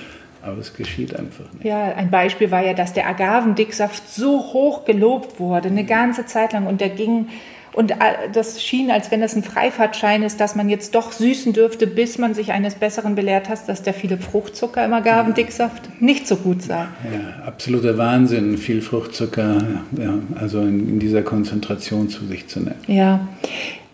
[0.45, 1.65] Aber es geschieht einfach nicht.
[1.65, 6.53] Ja, ein Beispiel war ja, dass der Agavendicksaft so hoch gelobt wurde, eine ganze Zeit
[6.53, 6.67] lang.
[6.67, 7.27] Und der ging
[7.73, 7.93] Und
[8.31, 12.17] das schien, als wenn das ein Freifahrtschein ist, dass man jetzt doch süßen dürfte, bis
[12.17, 16.61] man sich eines Besseren belehrt hat, dass der viele Fruchtzucker im Agavendicksaft nicht so gut
[16.61, 16.85] sei.
[17.03, 19.61] Ja, absoluter Wahnsinn, viel Fruchtzucker,
[19.97, 22.79] ja, also in, in dieser Konzentration zu sich zu nehmen.
[22.87, 23.27] Ja.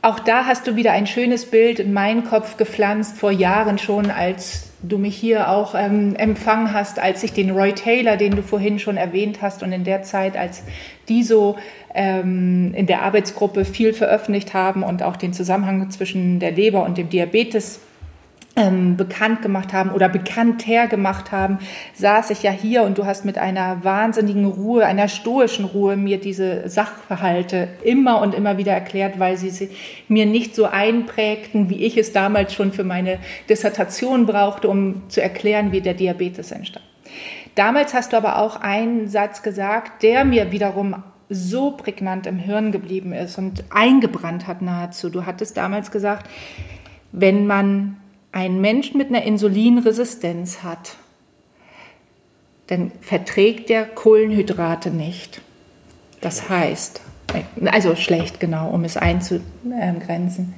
[0.04, 4.12] Auch da hast du wieder ein schönes Bild in meinen Kopf gepflanzt, vor Jahren schon,
[4.12, 8.42] als du mich hier auch ähm, empfangen hast, als ich den Roy Taylor, den du
[8.42, 10.64] vorhin schon erwähnt hast, und in der Zeit, als
[11.08, 11.56] die so
[11.94, 16.98] ähm, in der Arbeitsgruppe viel veröffentlicht haben und auch den Zusammenhang zwischen der Leber und
[16.98, 17.80] dem Diabetes
[18.56, 21.60] ähm, bekannt gemacht haben oder bekannter gemacht haben,
[21.94, 26.20] saß ich ja hier und du hast mit einer wahnsinnigen Ruhe, einer stoischen Ruhe mir
[26.20, 29.70] diese Sachverhalte immer und immer wieder erklärt, weil sie, sie
[30.10, 35.22] mir nicht so einprägten, wie ich es damals schon für meine Dissertation brauchte, um zu
[35.22, 36.86] erklären, wie der Diabetes entstand.
[37.56, 42.74] Damals hast du aber auch einen Satz gesagt, der mir wiederum so prägnant im Hirn
[42.74, 45.10] geblieben ist und eingebrannt hat nahezu.
[45.10, 46.30] Du hattest damals gesagt,
[47.14, 48.01] wenn man
[48.32, 50.96] einen Menschen mit einer Insulinresistenz hat,
[52.68, 55.42] dann verträgt der Kohlenhydrate nicht.
[56.22, 57.02] Das heißt,
[57.66, 60.54] also schlecht genau, um es einzugrenzen.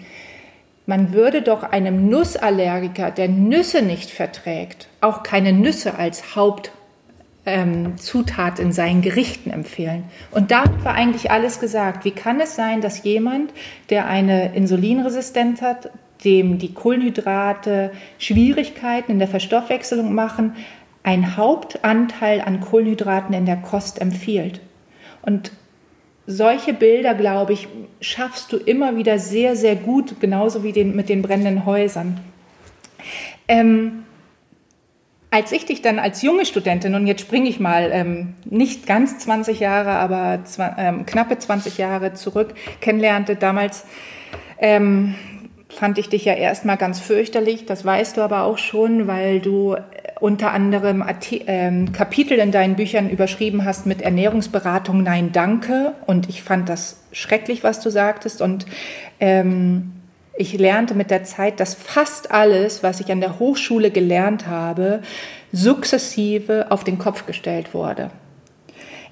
[0.86, 6.72] Man würde doch einem Nussallergiker, der Nüsse nicht verträgt, auch keine Nüsse als Haupt
[7.46, 7.96] ähm,
[8.60, 10.04] in seinen Gerichten empfehlen.
[10.32, 12.06] Und damit war eigentlich alles gesagt.
[12.06, 13.54] Wie kann es sein, dass jemand,
[13.90, 15.90] der eine Insulinresistenz hat,
[16.24, 20.56] dem die Kohlenhydrate Schwierigkeiten in der Verstoffwechselung machen,
[21.04, 24.62] einen Hauptanteil an Kohlenhydraten in der Kost empfiehlt?
[25.22, 25.52] Und
[26.26, 27.68] solche Bilder, glaube ich,
[28.00, 32.20] schaffst du immer wieder sehr, sehr gut, genauso wie den, mit den brennenden Häusern.
[33.48, 34.04] Ähm,
[35.34, 39.18] als ich dich dann als junge Studentin, und jetzt springe ich mal ähm, nicht ganz
[39.18, 40.44] 20 Jahre, aber
[40.78, 43.86] ähm, knappe 20 Jahre zurück, kennenlernte, damals
[44.60, 45.16] ähm,
[45.74, 49.76] fand ich dich ja erstmal ganz fürchterlich, das weißt du aber auch schon, weil du
[50.24, 51.04] unter anderem
[51.48, 55.96] ähm, Kapitel in deinen Büchern überschrieben hast mit Ernährungsberatung Nein, danke.
[56.06, 58.42] Und ich fand das schrecklich, was du sagtest.
[58.42, 58.66] Und
[59.20, 59.92] ähm,
[60.38, 65.02] ich lernte mit der Zeit, dass fast alles, was ich an der Hochschule gelernt habe,
[65.52, 68.10] sukzessive auf den Kopf gestellt wurde.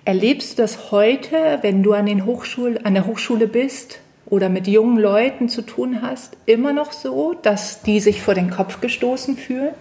[0.05, 3.99] Erlebst du das heute, wenn du an, den Hochschul an der Hochschule bist
[4.31, 8.49] oder mit jungen Leuten zu tun hast, immer noch so, dass die sich vor den
[8.49, 9.73] Kopf gestoßen fühlen?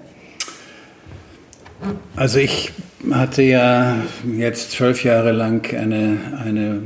[2.16, 2.72] Also ich
[3.11, 3.96] hatte ja
[4.36, 6.82] jetzt zwölf Jahre lang eine, eine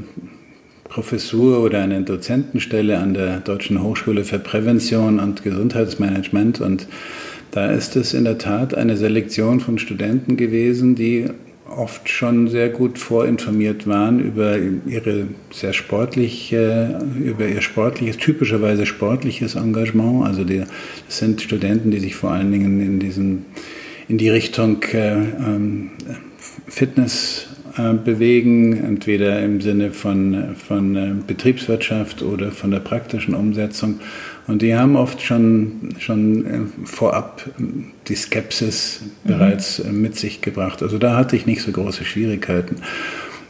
[0.84, 6.60] Professur oder eine Dozentenstelle an der Deutschen Hochschule für Prävention und Gesundheitsmanagement.
[6.60, 6.86] Und
[7.50, 11.30] da ist es in der Tat eine Selektion von Studenten gewesen, die
[11.68, 14.56] oft schon sehr gut vorinformiert waren über
[14.86, 20.26] ihre sehr sportliche, über ihr sportliches, typischerweise sportliches Engagement.
[20.26, 20.64] Also die,
[21.06, 23.46] das sind Studenten, die sich vor allen Dingen in diesen,
[24.08, 25.90] in die Richtung äh, ähm,
[26.66, 34.00] Fitness äh, bewegen, entweder im Sinne von, von äh, Betriebswirtschaft oder von der praktischen Umsetzung.
[34.46, 37.50] Und die haben oft schon, schon äh, vorab
[38.08, 39.28] die Skepsis mhm.
[39.28, 40.82] bereits mit sich gebracht.
[40.82, 42.76] Also da hatte ich nicht so große Schwierigkeiten.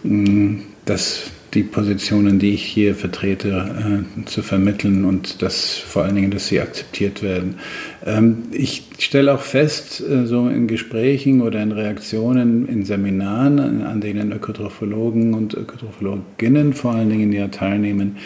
[0.05, 6.17] Mm, das die Positionen, die ich hier vertrete, äh, zu vermitteln und das vor allen
[6.17, 7.57] Dingen, dass sie akzeptiert werden.
[8.05, 14.01] Ähm, ich stelle auch fest, äh, so in Gesprächen oder in Reaktionen in Seminaren, an
[14.01, 18.17] denen Ökotrophologen und Ökotrophologinnen vor allen Dingen ja teilnehmen,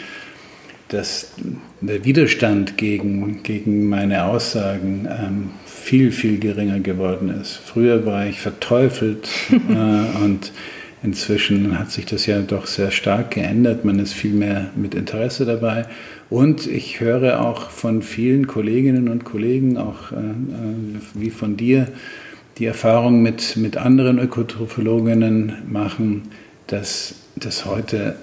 [0.89, 1.31] dass
[1.81, 7.55] der Widerstand gegen, gegen meine Aussagen ähm, viel, viel geringer geworden ist.
[7.55, 10.51] Früher war ich verteufelt äh, und
[11.01, 13.85] Inzwischen hat sich das ja doch sehr stark geändert.
[13.85, 15.85] Man ist viel mehr mit Interesse dabei.
[16.29, 21.87] Und ich höre auch von vielen Kolleginnen und Kollegen, auch äh, äh wie von dir,
[22.57, 26.23] die Erfahrung mit, mit anderen Ökotrophologinnen machen,
[26.67, 28.15] dass das heute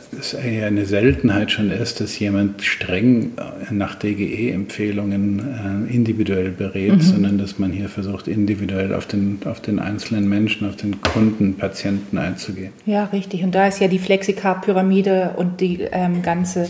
[0.43, 3.33] eher eine Seltenheit schon ist, dass jemand streng
[3.71, 7.01] nach DGE-Empfehlungen äh, individuell berät, mhm.
[7.01, 11.57] sondern dass man hier versucht, individuell auf den, auf den einzelnen Menschen, auf den Kunden,
[11.57, 12.73] Patienten einzugehen.
[12.85, 13.43] Ja, richtig.
[13.43, 16.69] Und da ist ja die Flexicar-Pyramide und die ähm, ganze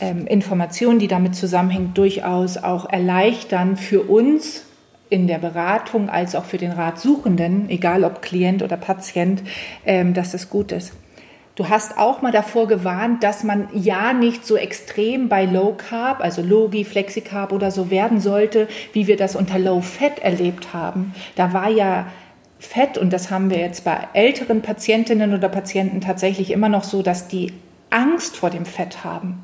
[0.00, 4.64] ähm, Information, die damit zusammenhängt, durchaus auch erleichtern für uns,
[5.12, 9.42] in der Beratung als auch für den Ratsuchenden, egal ob Klient oder Patient,
[9.84, 10.94] ähm, dass das gut ist.
[11.54, 16.20] Du hast auch mal davor gewarnt, dass man ja nicht so extrem bei Low Carb,
[16.20, 21.14] also Logi, Flexicarb oder so werden sollte, wie wir das unter Low Fat erlebt haben.
[21.36, 22.06] Da war ja
[22.58, 27.02] Fett, und das haben wir jetzt bei älteren Patientinnen oder Patienten tatsächlich immer noch so,
[27.02, 27.52] dass die
[27.90, 29.42] Angst vor dem Fett haben.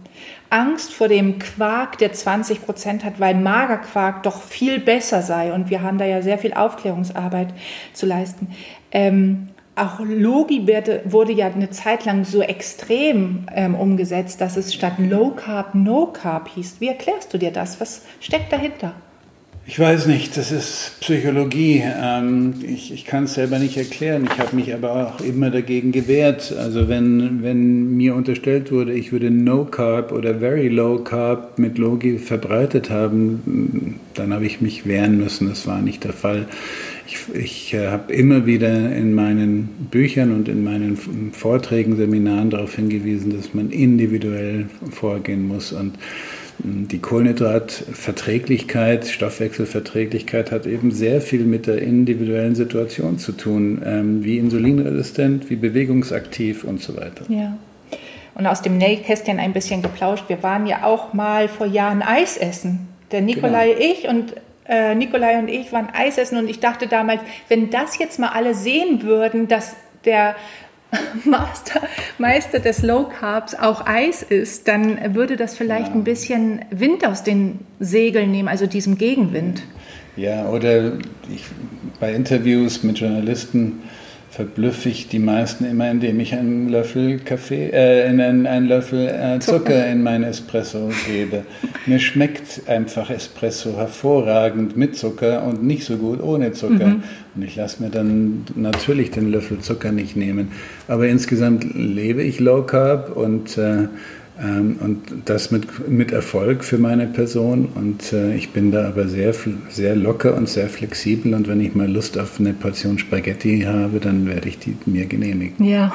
[0.49, 5.53] Angst vor dem Quark, der 20 Prozent hat, weil Magerquark doch viel besser sei.
[5.53, 7.49] Und wir haben da ja sehr viel Aufklärungsarbeit
[7.93, 8.49] zu leisten.
[8.93, 9.49] Ähm,
[9.79, 10.67] auch Logi
[11.05, 16.07] wurde ja eine Zeit lang so extrem ähm, umgesetzt, dass es statt Low Carb No
[16.07, 16.77] Carb hieß.
[16.81, 17.81] Wie erklärst du dir das?
[17.81, 18.95] Was steckt dahinter?
[19.71, 21.85] Ich weiß nicht, das ist Psychologie.
[21.85, 24.27] Ähm, ich, ich kann es selber nicht erklären.
[24.33, 26.55] Ich habe mich aber auch immer dagegen gewehrt.
[26.59, 31.77] Also wenn, wenn mir unterstellt wurde, ich würde No Carb oder Very Low Carb mit
[31.77, 35.51] Logi verbreitet haben, dann habe ich mich wehren müssen.
[35.51, 36.47] Das war nicht der Fall.
[37.09, 42.75] Ich, ich äh, habe immer wieder in meinen Büchern und in meinen Vorträgen, Seminaren darauf
[42.75, 45.95] hingewiesen, dass man individuell vorgehen muss und
[46.61, 54.39] die Kohlenhydratverträglichkeit, Stoffwechselverträglichkeit hat eben sehr viel mit der individuellen Situation zu tun, ähm, wie
[54.39, 57.25] insulinresistent, wie bewegungsaktiv und so weiter.
[57.29, 57.57] Ja.
[58.35, 60.25] Und aus dem Nähkästchen ein bisschen geplauscht.
[60.29, 62.89] Wir waren ja auch mal vor Jahren Eis essen.
[63.13, 63.93] Der Nikolai, genau.
[63.93, 64.35] ich und
[64.69, 68.29] äh, Nikolai und ich waren Eis essen und ich dachte damals, wenn das jetzt mal
[68.29, 70.37] alle sehen würden, dass der
[71.25, 71.83] Master,
[72.19, 75.95] Meister des Low Carbs auch Eis ist, dann würde das vielleicht ja.
[75.95, 79.63] ein bisschen Wind aus den Segeln nehmen, also diesem Gegenwind.
[80.17, 80.95] Ja, oder
[81.33, 81.45] ich,
[82.01, 83.83] bei Interviews mit Journalisten
[84.39, 89.41] verblüffe ich die meisten immer, indem ich einen Löffel Kaffee, äh, einen, einen Löffel äh,
[89.41, 91.43] Zucker in mein Espresso gebe.
[91.87, 96.87] Mir schmeckt einfach Espresso hervorragend mit Zucker und nicht so gut ohne Zucker.
[96.87, 97.03] Mhm.
[97.35, 100.53] Und ich lasse mir dann natürlich den Löffel Zucker nicht nehmen.
[100.87, 103.89] Aber insgesamt lebe ich Low Carb und äh,
[104.41, 107.69] und das mit, mit Erfolg für meine Person.
[107.75, 109.35] Und äh, ich bin da aber sehr,
[109.69, 111.35] sehr locker und sehr flexibel.
[111.35, 115.07] Und wenn ich mal Lust auf eine Portion Spaghetti habe, dann werde ich die mir
[115.07, 115.67] genehmigen.
[115.67, 115.93] Ja,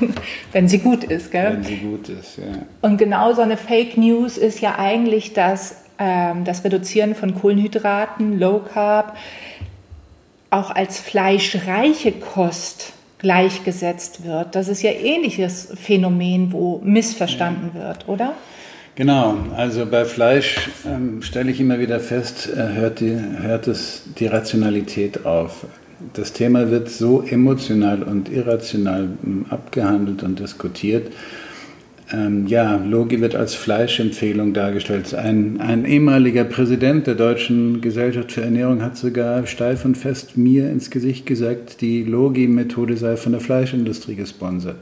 [0.52, 1.54] wenn sie gut ist, gell?
[1.54, 2.62] Wenn sie gut ist, ja.
[2.80, 8.38] Und genau so eine Fake News ist ja eigentlich das, ähm, das Reduzieren von Kohlenhydraten,
[8.38, 9.16] Low Carb,
[10.50, 14.54] auch als fleischreiche Kost gleichgesetzt wird.
[14.54, 17.88] Das ist ja ähnliches Phänomen, wo missverstanden ja.
[17.88, 18.34] wird, oder?
[18.96, 24.02] Genau, also bei Fleisch ähm, stelle ich immer wieder fest, äh, hört, die, hört es
[24.18, 25.66] die Rationalität auf.
[26.14, 31.12] Das Thema wird so emotional und irrational ähm, abgehandelt und diskutiert,
[32.12, 35.14] ähm, ja, Logi wird als Fleischempfehlung dargestellt.
[35.14, 40.70] Ein, ein ehemaliger Präsident der Deutschen Gesellschaft für Ernährung hat sogar steif und fest mir
[40.70, 44.76] ins Gesicht gesagt, die Logi-Methode sei von der Fleischindustrie gesponsert.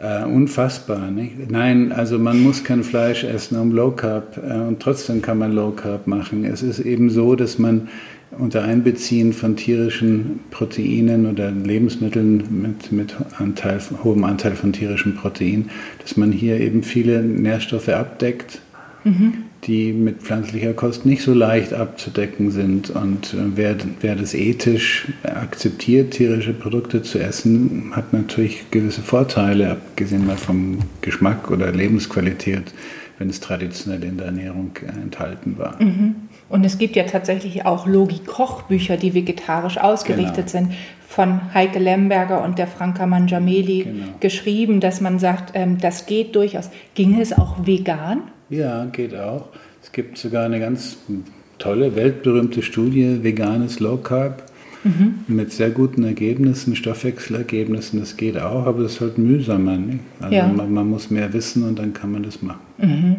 [0.00, 1.50] Äh, unfassbar, nicht?
[1.50, 5.52] Nein, also man muss kein Fleisch essen um Low Carb äh, und trotzdem kann man
[5.52, 6.44] Low Carb machen.
[6.44, 7.88] Es ist eben so, dass man
[8.30, 15.70] unter Einbeziehen von tierischen Proteinen oder Lebensmitteln mit, mit Anteil, hohem Anteil von tierischen Proteinen,
[16.02, 18.60] dass man hier eben viele Nährstoffe abdeckt,
[19.04, 19.32] mhm.
[19.64, 22.90] die mit pflanzlicher Kost nicht so leicht abzudecken sind.
[22.90, 29.70] Und äh, wer, wer das ethisch akzeptiert, tierische Produkte zu essen, hat natürlich gewisse Vorteile,
[29.70, 32.74] abgesehen mal vom Geschmack oder Lebensqualität,
[33.18, 35.82] wenn es traditionell in der Ernährung äh, enthalten war.
[35.82, 36.14] Mhm.
[36.48, 40.48] Und es gibt ja tatsächlich auch Logi-Kochbücher, die vegetarisch ausgerichtet genau.
[40.48, 40.72] sind,
[41.06, 44.06] von Heike Lemberger und der Franka Mangiameli genau.
[44.20, 46.70] geschrieben, dass man sagt, ähm, das geht durchaus.
[46.94, 48.22] Ging es auch vegan?
[48.50, 49.48] Ja, geht auch.
[49.82, 50.98] Es gibt sogar eine ganz
[51.58, 54.44] tolle, weltberühmte Studie, veganes Low Carb,
[54.84, 55.24] mhm.
[55.26, 58.00] mit sehr guten Ergebnissen, Stoffwechselergebnissen.
[58.00, 59.76] Das geht auch, aber es ist halt mühsamer.
[59.76, 60.00] Nicht?
[60.20, 60.46] Also ja.
[60.46, 62.60] man, man, muss mehr wissen und dann kann man das machen.
[62.78, 63.16] Mhm.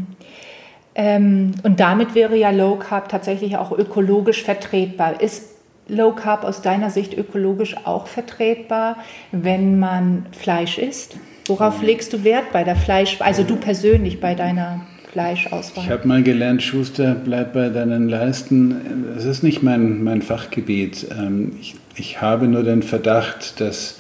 [1.00, 5.22] Ähm, und damit wäre ja Low Carb tatsächlich auch ökologisch vertretbar.
[5.22, 5.46] Ist
[5.88, 8.98] Low Carb aus deiner Sicht ökologisch auch vertretbar,
[9.32, 11.16] wenn man Fleisch isst?
[11.48, 14.82] Worauf legst du Wert bei der Fleisch, also du persönlich bei deiner
[15.14, 15.86] Fleischauswahl?
[15.86, 18.76] Ich habe mal gelernt, Schuster, bleib bei deinen Leisten.
[19.18, 21.08] Es ist nicht mein, mein Fachgebiet.
[21.18, 24.00] Ähm, ich, ich habe nur den Verdacht, dass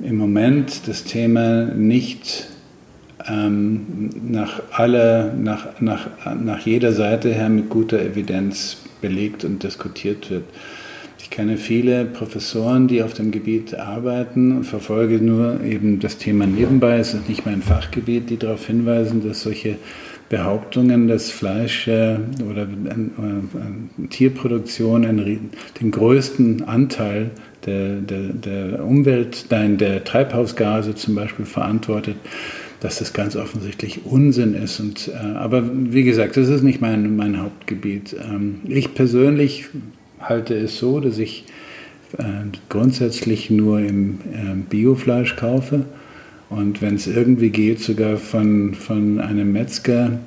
[0.00, 2.48] im Moment das Thema nicht
[3.28, 6.08] ähm, nach, aller, nach, nach,
[6.42, 10.44] nach jeder Seite her mit guter Evidenz belegt und diskutiert wird.
[11.18, 16.46] Ich kenne viele Professoren, die auf dem Gebiet arbeiten und verfolge nur eben das Thema
[16.46, 16.98] nebenbei.
[16.98, 19.76] Es ist nicht mein Fachgebiet, die darauf hinweisen, dass solche
[20.32, 22.16] Behauptungen, dass Fleisch äh,
[22.50, 27.32] oder äh, Tierproduktion einen, den größten Anteil
[27.66, 32.16] der, der, der Umwelt, nein, der Treibhausgase zum Beispiel verantwortet,
[32.80, 34.80] dass das ganz offensichtlich Unsinn ist.
[34.80, 38.16] Und, äh, aber wie gesagt, das ist nicht mein, mein Hauptgebiet.
[38.18, 39.66] Ähm, ich persönlich
[40.18, 41.44] halte es so, dass ich
[42.16, 42.22] äh,
[42.70, 45.84] grundsätzlich nur im äh, Biofleisch kaufe
[46.56, 50.18] und wenn es irgendwie geht, sogar von, von einem Metzger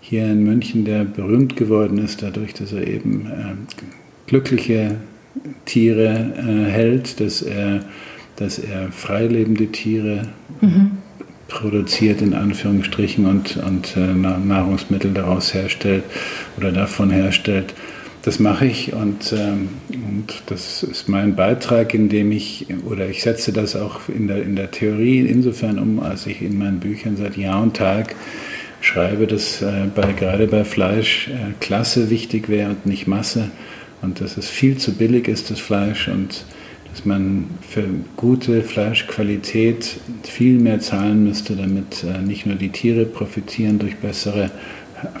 [0.00, 3.74] hier in München, der berühmt geworden ist, dadurch, dass er eben äh,
[4.26, 4.96] glückliche
[5.64, 7.80] Tiere äh, hält, dass er,
[8.36, 10.28] dass er freilebende Tiere
[10.60, 10.92] mhm.
[11.48, 16.04] produziert, in Anführungsstrichen, und, und äh, Nahrungsmittel daraus herstellt
[16.56, 17.74] oder davon herstellt.
[18.24, 23.52] Das mache ich und, ähm, und das ist mein Beitrag, indem ich, oder ich setze
[23.52, 27.36] das auch in der, in der Theorie insofern um, als ich in meinen Büchern seit
[27.36, 28.16] Jahr und Tag
[28.80, 33.50] schreibe, dass äh, bei, gerade bei Fleisch äh, Klasse wichtig wäre und nicht Masse
[34.00, 36.46] und dass es viel zu billig ist, das Fleisch und
[36.90, 37.84] dass man für
[38.16, 44.50] gute Fleischqualität viel mehr zahlen müsste, damit äh, nicht nur die Tiere profitieren durch bessere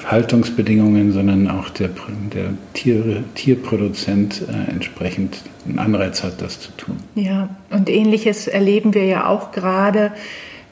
[0.06, 1.90] Haltungsbedingungen, sondern auch der,
[2.34, 6.96] der Tiere, Tierproduzent äh, entsprechend einen Anreiz hat, das zu tun.
[7.14, 10.12] Ja, und ähnliches erleben wir ja auch gerade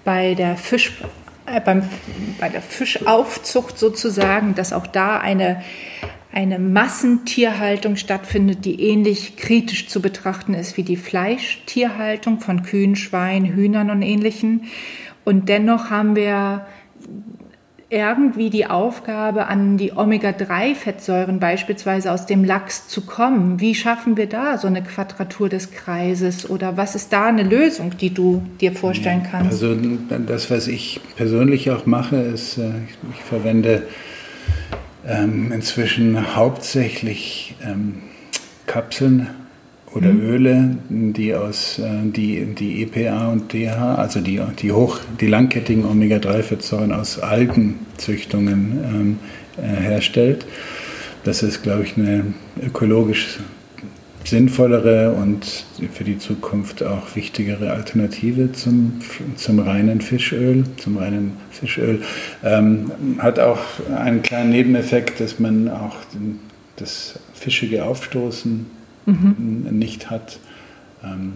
[0.05, 0.93] bei der Fisch,
[1.47, 1.83] äh, beim,
[2.41, 5.63] bei der Fischaufzucht sozusagen, dass auch da eine,
[6.33, 13.53] eine Massentierhaltung stattfindet, die ähnlich kritisch zu betrachten ist wie die Fleischtierhaltung von Kühen, Schweinen,
[13.55, 14.65] Hühnern und ähnlichen.
[15.25, 16.67] Und dennoch haben wir
[17.93, 23.61] irgendwie die Aufgabe, an die Omega-3-Fettsäuren beispielsweise aus dem Lachs zu kommen.
[23.61, 27.97] Wie schaffen wir da so eine Quadratur des Kreises oder was ist da eine Lösung,
[27.99, 29.53] die du dir vorstellen kannst?
[29.53, 29.77] Also
[30.27, 32.71] das, was ich persönlich auch mache, ist, äh,
[33.13, 33.83] ich verwende
[35.07, 37.97] ähm, inzwischen hauptsächlich ähm,
[38.67, 39.29] Kapseln
[39.95, 40.21] oder mhm.
[40.21, 45.85] Öle, die aus äh, die, die EPA und DH, also die, die hoch, die langkettigen
[45.85, 49.19] Omega-3-Fettsäuren aus Algenzüchtungen ähm,
[49.63, 50.47] äh, herstellt.
[51.25, 52.35] Das ist, glaube ich, eine
[52.65, 53.39] ökologisch
[54.25, 59.01] sinnvollere und für die Zukunft auch wichtigere Alternative zum,
[59.37, 62.03] zum reinen Fischöl, zum reinen Fischöl.
[62.45, 63.59] Ähm, hat auch
[63.97, 65.97] einen kleinen Nebeneffekt, dass man auch
[66.77, 68.67] das fischige Aufstoßen
[69.07, 69.67] mhm.
[69.71, 70.39] nicht hat.
[71.05, 71.35] Ähm,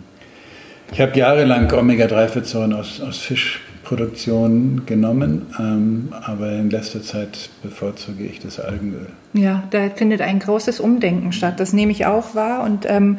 [0.93, 8.39] ich habe jahrelang Omega-3-Fettsäuren aus, aus Fischproduktion genommen, ähm, aber in letzter Zeit bevorzuge ich
[8.39, 9.09] das Algenöl.
[9.33, 11.61] Ja, da findet ein großes Umdenken statt.
[11.61, 12.65] Das nehme ich auch wahr.
[12.65, 13.19] Und ähm,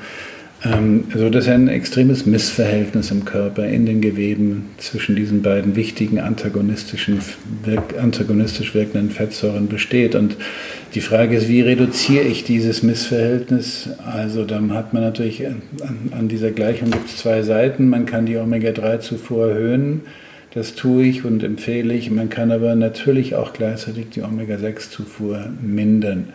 [0.66, 6.20] Ähm, so dass ein extremes Missverhältnis im Körper, in den Geweben zwischen diesen beiden wichtigen
[6.20, 7.20] antagonistischen,
[8.02, 10.16] antagonistisch wirkenden Fettsäuren besteht.
[10.16, 10.38] Und
[10.96, 13.90] die Frage ist, wie reduziere ich dieses Missverhältnis?
[14.06, 15.62] Also dann hat man natürlich, an,
[16.12, 17.90] an dieser Gleichung gibt es zwei Seiten.
[17.90, 20.02] Man kann die Omega-3-Zufuhr erhöhen.
[20.56, 22.10] Das tue ich und empfehle ich.
[22.10, 26.30] Man kann aber natürlich auch gleichzeitig die Omega-6-Zufuhr mindern.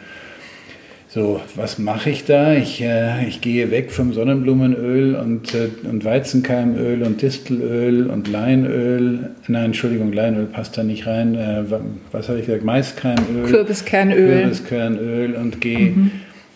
[1.12, 2.54] So, was mache ich da?
[2.54, 9.30] Ich, äh, ich gehe weg vom Sonnenblumenöl und, äh, und Weizenkeimöl und Distelöl und Leinöl.
[9.48, 11.34] Nein, Entschuldigung, Leinöl passt da nicht rein.
[11.34, 11.64] Äh,
[12.12, 12.64] was habe ich gesagt?
[12.64, 13.50] Maiskeimöl.
[13.50, 14.42] Kürbiskernöl.
[14.42, 16.10] Kürbiskernöl und gehe mhm.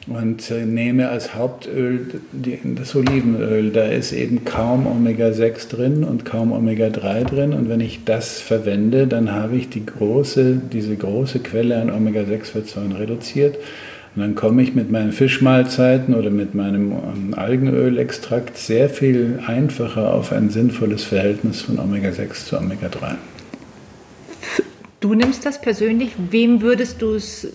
[0.07, 3.71] und äh, nehme als Hauptöl die, das Olivenöl.
[3.73, 7.53] Da ist eben kaum Omega-6 drin und kaum Omega-3 drin.
[7.55, 12.93] Und wenn ich das verwende, dann habe ich die große, diese große Quelle an Omega-6-Fettsäuren
[12.93, 13.57] reduziert.
[14.17, 20.15] Und dann komme ich mit meinen Fischmahlzeiten oder mit meinem ähm, Algenölextrakt sehr viel einfacher
[20.15, 23.17] auf ein sinnvolles Verhältnis von Omega-6 zu Omega-3.
[25.01, 26.13] Du nimmst das persönlich.
[26.31, 27.53] Wem würdest du es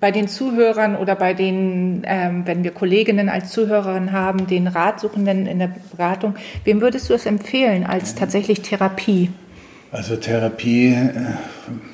[0.00, 5.46] bei den Zuhörern oder bei den, ähm, wenn wir Kolleginnen als Zuhörerin haben, den Ratsuchenden
[5.46, 6.34] in der Beratung,
[6.64, 9.30] wem würdest du es empfehlen als tatsächlich Therapie?
[9.92, 11.10] Also Therapie, äh,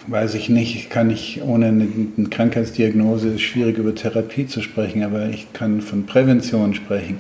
[0.07, 4.63] weiß ich nicht, ich kann nicht, ohne eine, eine Krankheitsdiagnose, ist schwierig über Therapie zu
[4.63, 7.19] sprechen, aber ich kann von Prävention sprechen.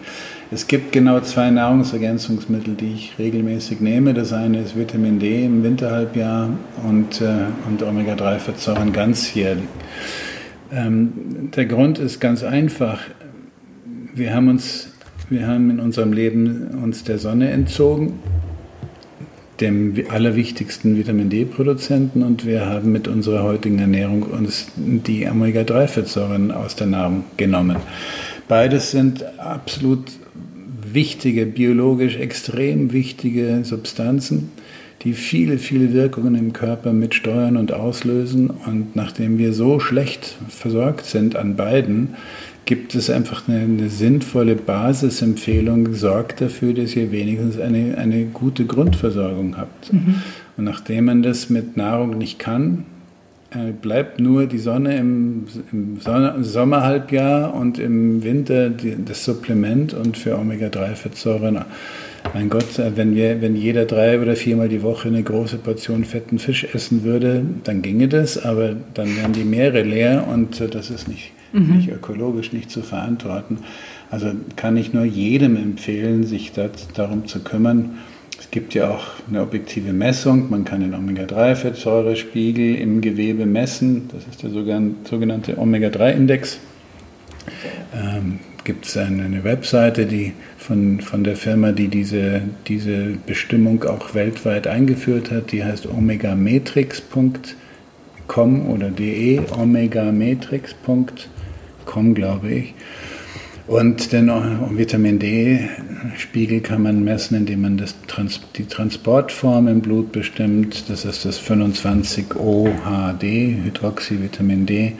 [0.52, 4.14] Es gibt genau zwei Nahrungsergänzungsmittel, die ich regelmäßig nehme.
[4.14, 6.50] Das eine ist Vitamin D im Winterhalbjahr
[6.88, 9.64] und, äh, und Omega-3-Fettsäuren ganzjährig.
[10.70, 13.00] Ähm, der Grund ist ganz einfach.
[14.14, 14.92] Wir haben uns,
[15.28, 18.20] wir haben in unserem Leben uns der Sonne entzogen,
[19.60, 26.76] dem allerwichtigsten Vitamin D-Produzenten, und wir haben mit unserer heutigen Ernährung uns die Omega-3-Fettsäuren aus
[26.76, 27.76] der Nahrung genommen.
[28.46, 30.04] Beides sind absolut
[30.92, 34.50] wichtige, biologisch extrem wichtige Substanzen,
[35.02, 38.50] die viele, viele Wirkungen im Körper mitsteuern und auslösen.
[38.50, 42.14] Und nachdem wir so schlecht versorgt sind an beiden,
[42.68, 48.66] gibt es einfach eine, eine sinnvolle Basisempfehlung, sorgt dafür, dass ihr wenigstens eine, eine gute
[48.66, 49.90] Grundversorgung habt.
[49.90, 50.16] Mhm.
[50.58, 52.84] Und nachdem man das mit Nahrung nicht kann,
[53.52, 59.94] äh, bleibt nur die Sonne im, im Sonne, Sommerhalbjahr und im Winter die, das Supplement
[59.94, 61.64] und für Omega-3-Fettsäuren.
[62.34, 66.04] Mein Gott, äh, wenn, wir, wenn jeder drei oder viermal die Woche eine große Portion
[66.04, 70.68] fetten Fisch essen würde, dann ginge das, aber dann wären die Meere leer und äh,
[70.68, 71.76] das ist nicht, mhm.
[71.76, 73.58] nicht ökologisch nicht zu verantworten.
[74.10, 77.98] Also kann ich nur jedem empfehlen, sich das, darum zu kümmern,
[78.38, 80.48] es gibt ja auch eine objektive Messung.
[80.48, 84.08] Man kann den Omega-3-Fettsäurespiegel im Gewebe messen.
[84.12, 86.60] Das ist der sogenannte Omega-3-Index.
[87.94, 94.14] Ähm, gibt es eine, Webseite, die von, von der Firma, die diese, diese Bestimmung auch
[94.14, 101.06] weltweit eingeführt hat, die heißt omegametrix.com oder de, omegametrix.com,
[102.14, 102.74] glaube ich.
[103.66, 104.30] Und den
[104.78, 107.94] Vitamin D-Spiegel kann man messen, indem man das
[108.56, 110.88] die Transportform im Blut bestimmt.
[110.88, 113.22] Das ist das 25-OHD,
[113.64, 114.94] Hydroxyvitamin D.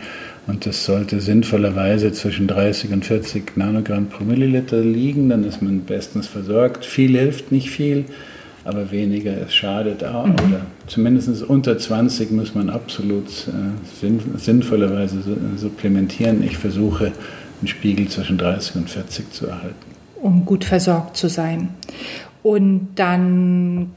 [0.47, 5.31] Und das sollte sinnvollerweise zwischen 30 und 40 Nanogramm pro Milliliter liegen.
[5.31, 6.85] Dann ist man bestens versorgt.
[6.85, 8.05] Viel hilft nicht viel,
[8.65, 10.27] aber weniger es schadet auch.
[10.27, 10.33] Mhm.
[10.33, 15.19] Oder zumindest unter 20 muss man absolut äh, sinn sinnvollerweise
[15.57, 16.43] supplementieren.
[16.43, 17.13] Ich versuche
[17.61, 19.75] einen Spiegel zwischen 30 und 40 zu erhalten.
[20.21, 21.71] Um gut versorgt zu sein.
[22.43, 23.91] Und dann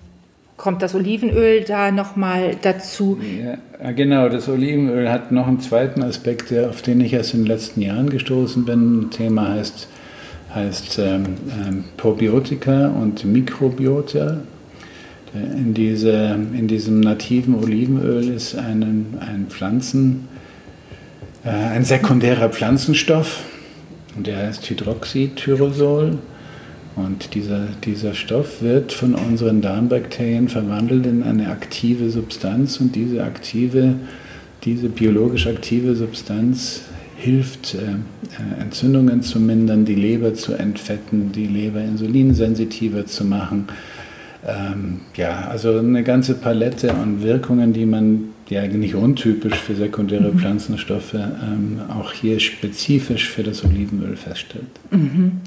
[0.58, 3.20] kommt das Olivenöl da nochmal dazu.
[3.44, 7.48] Ja, genau, das Olivenöl hat noch einen zweiten Aspekt, auf den ich erst in den
[7.48, 9.02] letzten Jahren gestoßen bin.
[9.02, 9.88] Ein Thema heißt,
[10.54, 14.42] heißt ähm, ähm, Probiotika und Mikrobiota.
[15.34, 20.28] In, diese, in diesem nativen Olivenöl ist ein, ein Pflanzen,
[21.46, 23.44] äh, ein sekundärer Pflanzenstoff,
[24.18, 26.18] der heißt Hydroxytyrosol.
[26.98, 33.24] Und dieser, dieser Stoff wird von unseren Darmbakterien verwandelt in eine aktive Substanz und diese
[33.24, 33.96] aktive,
[34.66, 36.82] diese biologisch aktive Substanz
[37.22, 43.68] hilft, äh, äh, Entzündungen zu mindern, die Leber zu entfetten, die Leber insulinsensitiver zu machen.
[44.46, 50.34] Ähm, ja, also eine ganze Palette an Wirkungen, die man die eigentlich untypisch für sekundäre
[50.34, 50.40] mhm.
[50.40, 54.66] Pflanzenstoffe ähm, auch hier spezifisch für das Olivenöl feststellt.
[54.92, 55.40] Mhm.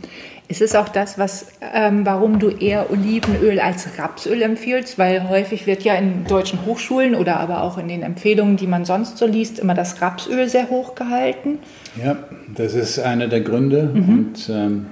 [0.47, 4.99] Ist es auch das, was, ähm, warum du eher Olivenöl als Rapsöl empfiehlst?
[4.99, 8.85] Weil häufig wird ja in deutschen Hochschulen oder aber auch in den Empfehlungen, die man
[8.85, 11.59] sonst so liest, immer das Rapsöl sehr hoch gehalten.
[12.03, 12.17] Ja,
[12.55, 13.91] das ist einer der Gründe.
[13.95, 14.09] Mhm.
[14.11, 14.87] Und ähm,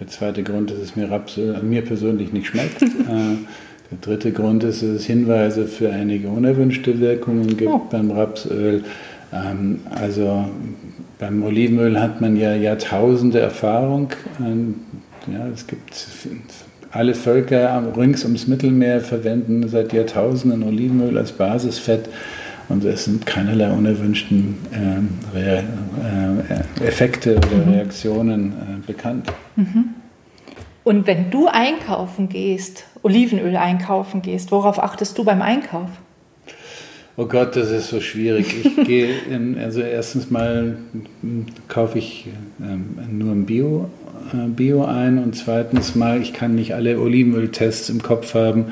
[0.00, 2.82] der zweite Grund ist, dass es mir Rapsöl mir persönlich nicht schmeckt.
[2.82, 2.86] äh,
[3.90, 7.82] der dritte Grund ist, dass es Hinweise für einige unerwünschte Wirkungen gibt oh.
[7.88, 8.82] beim Rapsöl.
[9.32, 10.46] Ähm, also
[11.18, 14.10] beim Olivenöl hat man ja Jahrtausende Erfahrung.
[14.40, 14.74] Ähm,
[15.32, 16.06] ja, es gibt
[16.90, 22.08] alle Völker rings ums Mittelmeer verwenden seit Jahrtausenden Olivenöl als Basisfett
[22.68, 24.56] und es sind keinerlei unerwünschten
[25.34, 27.72] äh, äh, Effekte oder mhm.
[27.74, 29.32] Reaktionen äh, bekannt.
[29.56, 29.94] Mhm.
[30.82, 35.90] Und wenn du einkaufen gehst, Olivenöl einkaufen gehst, worauf achtest du beim Einkauf?
[37.18, 38.54] Oh Gott, das ist so schwierig.
[38.62, 40.76] Ich gehe, in, also erstens mal
[41.66, 42.26] kaufe ich
[42.60, 43.88] ähm, nur ein Bio,
[44.34, 48.66] äh, Bio ein und zweitens mal, ich kann nicht alle Olivenöltests im Kopf haben.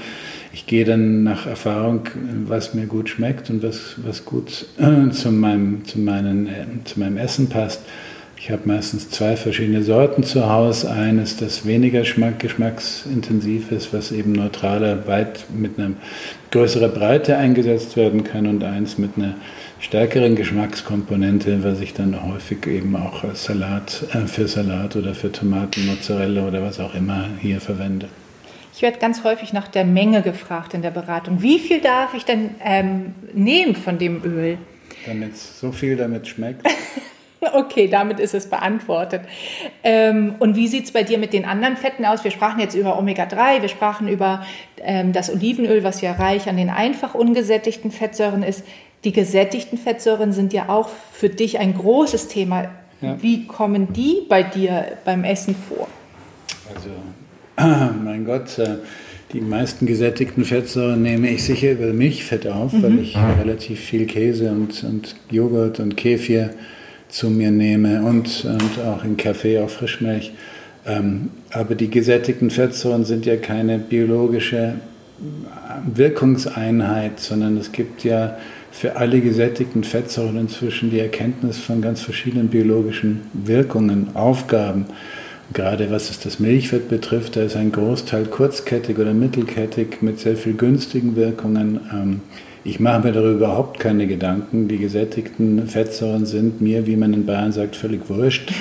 [0.53, 2.03] Ich gehe dann nach Erfahrung,
[2.47, 7.01] was mir gut schmeckt und was, was gut äh, zu, meinem, zu, meinen, äh, zu
[7.01, 7.81] meinem Essen passt.
[8.37, 10.91] Ich habe meistens zwei verschiedene Sorten zu Hause.
[10.91, 15.93] Eines, das weniger Geschmack, geschmacksintensiv ist, was eben neutraler, weit mit einer
[16.51, 19.35] größeren Breite eingesetzt werden kann und eins mit einer
[19.81, 25.31] stärkeren Geschmackskomponente, was ich dann häufig eben auch als Salat, äh, für Salat oder für
[25.31, 28.09] Tomaten, Mozzarella oder was auch immer hier verwende.
[28.75, 31.41] Ich werde ganz häufig nach der Menge gefragt in der Beratung.
[31.43, 34.59] Wie viel darf ich denn ähm, nehmen von dem Öl?
[35.07, 36.67] Damit so viel damit schmeckt.
[37.53, 39.23] Okay, damit ist es beantwortet.
[39.83, 42.25] Ähm, und wie sieht es bei dir mit den anderen Fetten aus?
[42.25, 44.45] Wir sprachen jetzt über Omega-3, wir sprachen über
[44.83, 48.65] ähm, das Olivenöl, was ja reich an den einfach ungesättigten Fettsäuren ist.
[49.05, 52.71] Die gesättigten Fettsäuren sind ja auch für dich ein großes Thema.
[53.01, 53.17] Ja.
[53.21, 55.89] Wie kommen die bei dir beim Essen vor?
[56.75, 56.91] Also,
[58.05, 58.77] mein Gott, äh,
[59.35, 62.83] die meisten gesättigten Fettsäuren nehme ich sicher über Milchfett auf, mhm.
[62.83, 66.51] weil ich relativ viel Käse und, und Joghurt und Kefir
[67.15, 70.33] zu mir nehme und, und auch in Kaffee auch Frischmilch.
[70.85, 74.75] Ähm, aber die gesättigten Fettsäuren sind ja keine biologische
[75.95, 78.37] Wirkungseinheit, sondern es gibt ja
[78.73, 84.87] für alle gesättigten Fettsäuren inzwischen die Erkenntnis von ganz verschiedenen biologischen Wirkungen, Aufgaben.
[85.53, 90.37] Gerade was es das Milchfett betrifft, da ist ein Großteil kurzkettig oder mittelkettig mit sehr
[90.37, 91.79] viel günstigen Wirkungen.
[91.93, 92.21] Ähm,
[92.65, 94.69] ich mache mir darüber überhaupt keine Gedanken.
[94.69, 98.53] Die gesättigten Fettsäuren sind mir, wie man in Bayern sagt, völlig wurscht.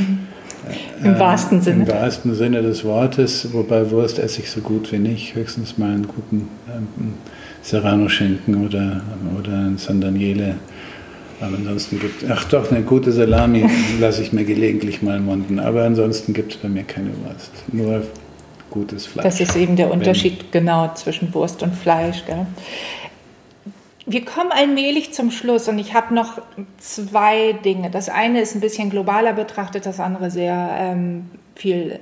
[1.03, 1.83] Im wahrsten Sinne.
[1.83, 5.35] Im wahrsten Sinne des Wortes, wobei Wurst esse ich so gut wie nicht.
[5.35, 7.13] Höchstens mal einen guten ähm,
[7.61, 9.01] Serrano-Schinken oder,
[9.39, 10.55] oder ein San Daniele.
[11.41, 13.65] Aber ansonsten gibt es, ach doch, eine gute Salami
[13.99, 15.59] lasse ich mir gelegentlich mal munden.
[15.59, 17.51] Aber ansonsten gibt es bei mir keine Wurst.
[17.71, 18.01] Nur
[18.69, 19.23] gutes Fleisch.
[19.23, 22.23] Das ist eben der Unterschied Wenn, genau zwischen Wurst und Fleisch.
[22.25, 22.45] Gell?
[24.05, 26.41] Wir kommen allmählich zum Schluss und ich habe noch
[26.77, 27.89] zwei Dinge.
[27.89, 31.99] Das eine ist ein bisschen globaler betrachtet, das andere sehr ähm, viel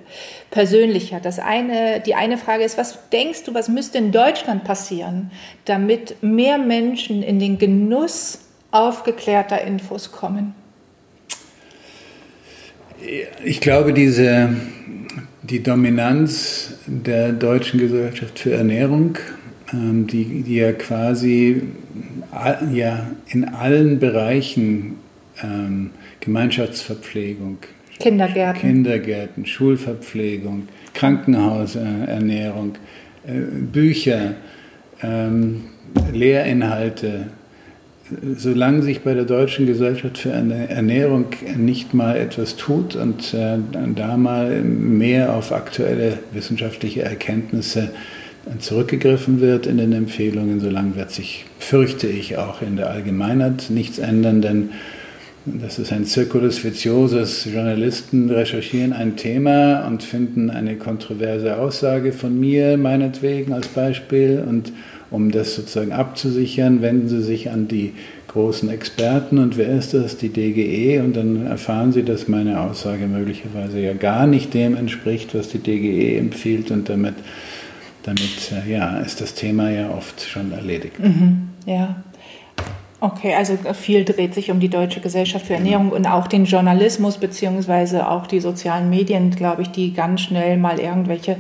[0.50, 1.20] persönlicher.
[1.20, 5.32] Das eine, die eine Frage ist, was denkst du, was müsste in Deutschland passieren,
[5.66, 8.40] damit mehr Menschen in den Genuss
[8.72, 10.56] aufgeklärter Infos kommen?
[13.44, 14.56] Ich glaube, diese,
[15.44, 19.18] die Dominanz der deutschen Gesellschaft für Ernährung
[19.74, 21.62] die, die ja quasi
[22.74, 24.96] ja, in allen Bereichen
[25.42, 27.58] ähm, Gemeinschaftsverpflegung,
[28.00, 28.62] Kindergärten.
[28.62, 32.74] Kindergärten, Schulverpflegung, Krankenhausernährung,
[33.26, 33.32] äh,
[33.72, 34.36] Bücher,
[35.02, 35.66] ähm,
[36.12, 37.28] Lehrinhalte,
[38.36, 43.58] solange sich bei der Deutschen Gesellschaft für Ernährung nicht mal etwas tut und äh,
[43.96, 47.92] da mal mehr auf aktuelle wissenschaftliche Erkenntnisse
[48.60, 50.60] zurückgegriffen wird in den Empfehlungen.
[50.60, 54.70] Solange wird sich, fürchte ich, auch in der Allgemeinheit nichts ändern, denn
[55.46, 57.46] das ist ein Circulus viciosus.
[57.46, 64.44] Journalisten recherchieren ein Thema und finden eine kontroverse Aussage von mir, meinetwegen als Beispiel.
[64.48, 64.72] Und
[65.10, 67.94] um das sozusagen abzusichern, wenden sie sich an die
[68.28, 69.40] großen Experten.
[69.40, 70.16] Und wer ist das?
[70.16, 71.00] Die DGE.
[71.00, 75.58] Und dann erfahren sie, dass meine Aussage möglicherweise ja gar nicht dem entspricht, was die
[75.58, 76.70] DGE empfiehlt.
[76.70, 77.16] Und damit
[78.04, 81.00] damit äh, ja, ist das Thema ja oft schon erledigt.
[81.00, 82.04] Mhm, ja.
[83.00, 87.18] Okay, also viel dreht sich um die Deutsche Gesellschaft für Ernährung und auch den Journalismus
[87.18, 91.38] beziehungsweise auch die sozialen Medien, glaube ich, die ganz schnell mal irgendwelche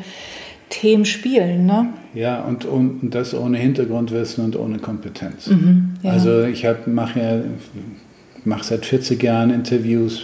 [0.71, 1.67] Themen spielen.
[1.67, 1.89] Ne?
[2.15, 5.47] Ja, und, und das ohne Hintergrundwissen und ohne Kompetenz.
[5.47, 6.11] Mhm, ja.
[6.11, 7.41] Also ich mache ja,
[8.43, 10.23] mach seit 40 Jahren Interviews,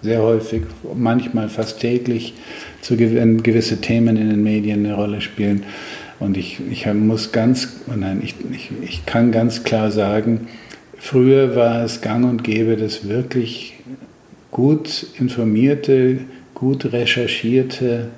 [0.00, 0.62] sehr häufig,
[0.94, 2.32] manchmal fast täglich
[2.80, 5.64] zu wenn gewisse Themen in den Medien eine Rolle spielen.
[6.18, 10.48] Und ich, ich muss ganz, oh nein, ich, ich, ich kann ganz klar sagen,
[10.98, 13.74] früher war es gang und gäbe, dass wirklich
[14.50, 16.18] gut informierte,
[16.54, 18.08] gut recherchierte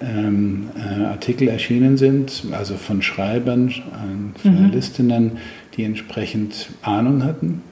[0.00, 5.38] ähm, äh, Artikel erschienen sind, also von Schreibern, äh, Journalistinnen, mhm.
[5.76, 7.62] die entsprechend Ahnung hatten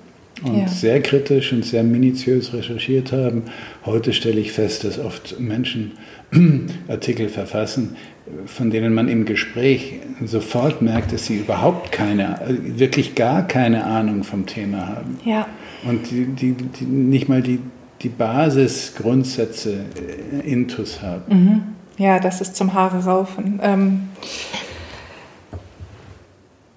[0.43, 0.69] und ja.
[0.69, 3.45] sehr kritisch und sehr minutiös recherchiert haben.
[3.85, 5.93] Heute stelle ich fest, dass oft Menschen
[6.89, 7.97] Artikel verfassen,
[8.45, 9.95] von denen man im Gespräch
[10.25, 15.19] sofort merkt, dass sie überhaupt keine, wirklich gar keine Ahnung vom Thema haben.
[15.25, 15.47] Ja.
[15.85, 17.61] Und die, die, die nicht mal die,
[18.03, 19.85] die Basisgrundsätze
[20.33, 21.23] äh, intus haben.
[21.29, 21.63] Mhm.
[21.99, 23.59] Ja, das ist zum Haare raufen.
[23.63, 24.09] Ähm,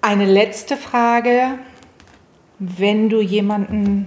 [0.00, 1.58] eine letzte Frage
[2.60, 4.06] wenn du jemanden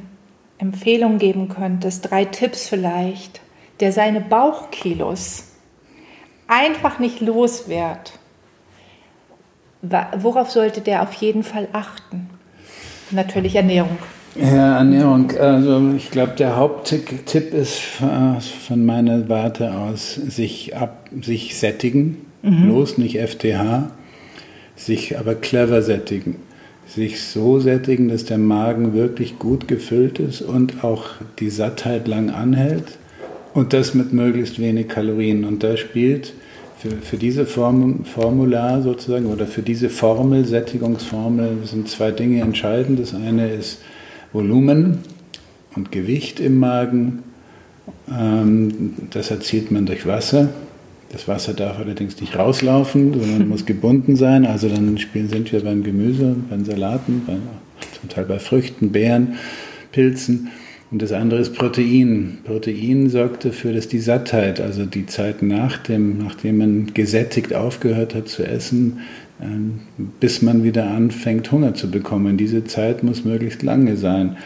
[0.60, 3.42] Empfehlungen geben könntest, drei Tipps vielleicht,
[3.80, 5.50] der seine Bauchkilos
[6.48, 8.14] einfach nicht los wird,
[10.18, 12.30] worauf sollte der auf jeden Fall achten?
[13.12, 13.98] Natürlich Ernährung.
[14.36, 15.32] Ja, Ernährung.
[15.40, 22.26] Also ich glaube, der Haupttipp ist äh, von meiner Warte aus, sich, ab, sich sättigen,
[22.42, 22.66] mhm.
[22.66, 23.92] bloß nicht FTH,
[24.76, 26.38] sich aber clever sättigen.
[26.88, 31.06] Sich so sättigen, dass der Magen wirklich gut gefüllt ist und auch
[31.40, 32.98] die Sattheit lang anhält
[33.54, 35.46] und das mit möglichst wenig Kalorien.
[35.46, 36.34] Und da spielt
[36.78, 43.00] für, für diese Form, Formular sozusagen oder für diese Formel, Sättigungsformel, sind zwei Dinge entscheidend.
[43.00, 43.80] Das eine ist
[44.34, 45.00] Volumen
[45.76, 47.24] und Gewicht im Magen.
[48.12, 50.50] Ähm, das erzielt man durch Wasser.
[51.14, 54.46] Das Wasser darf allerdings nicht rauslaufen, sondern muss gebunden sein.
[54.46, 57.36] Also dann spielen, sind wir beim Gemüse, beim Salaten, bei,
[58.00, 59.36] zum Teil bei Früchten, Beeren,
[59.92, 60.50] Pilzen.
[60.90, 62.40] Und das andere ist Protein.
[62.44, 68.16] Protein sorgt dafür, dass die Sattheit, also die Zeit nach dem, nachdem man gesättigt aufgehört
[68.16, 69.00] hat zu essen,
[69.42, 69.82] ähm,
[70.20, 72.38] bis man wieder anfängt, Hunger zu bekommen.
[72.38, 74.38] Diese Zeit muss möglichst lange sein.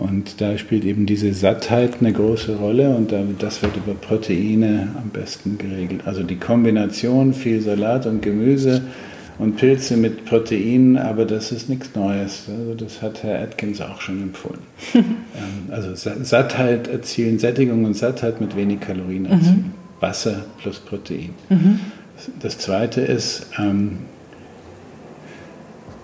[0.00, 5.10] Und da spielt eben diese Sattheit eine große Rolle und das wird über Proteine am
[5.10, 6.02] besten geregelt.
[6.06, 8.80] Also die Kombination viel Salat und Gemüse
[9.38, 12.44] und Pilze mit Proteinen, aber das ist nichts Neues.
[12.48, 14.60] Also das hat Herr Atkins auch schon empfohlen.
[15.32, 19.30] Ähm, also Sattheit erzielen, Sättigung und Sattheit mit wenig Kalorien mhm.
[19.30, 19.56] erzielen.
[19.56, 20.00] Mhm.
[20.00, 21.30] Wasser plus Protein.
[21.48, 21.78] Mhm.
[22.40, 23.98] Das zweite ist, ähm,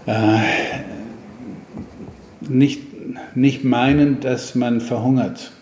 [0.06, 0.38] äh,
[2.48, 2.80] nicht,
[3.36, 5.52] nicht meinen, dass man verhungert.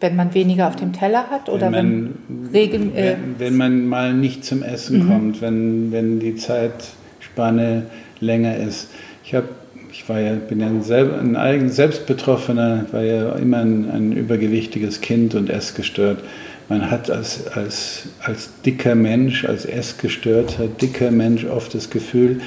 [0.00, 3.56] Wenn man weniger auf dem Teller hat oder wenn, man, wenn, Regen, äh wenn, wenn,
[3.56, 5.08] man mal nicht zum Essen mhm.
[5.08, 7.84] kommt, wenn, wenn die Zeitspanne
[8.20, 8.88] länger ist.
[9.24, 9.48] Ich habe
[9.92, 10.82] ich war ja, bin ja ein,
[11.20, 16.24] ein eigen Selbstbetroffener, war ja immer ein, ein, übergewichtiges Kind und essgestört.
[16.68, 22.40] Man hat als, als, als dicker Mensch, als essgestörter, dicker Mensch oft das Gefühl,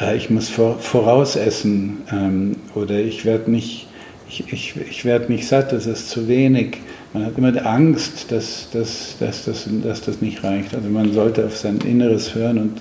[0.00, 3.86] äh, ich muss vor, vorausessen ähm, oder ich werde nicht,
[4.28, 6.78] ich, ich, ich werd nicht satt, das ist zu wenig.
[7.12, 10.74] Man hat immer die Angst, dass, dass, dass, dass, dass das nicht reicht.
[10.74, 12.80] Also man sollte auf sein Inneres hören und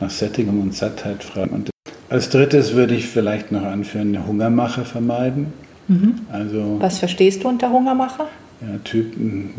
[0.00, 1.50] nach Sättigung und Sattheit fragen.
[1.50, 1.70] Und
[2.08, 5.52] als drittes würde ich vielleicht noch anführen, eine Hungermache vermeiden.
[5.88, 6.20] Mhm.
[6.30, 8.24] Also, Was verstehst du unter Hungermache?
[8.60, 9.50] Ja, Typen,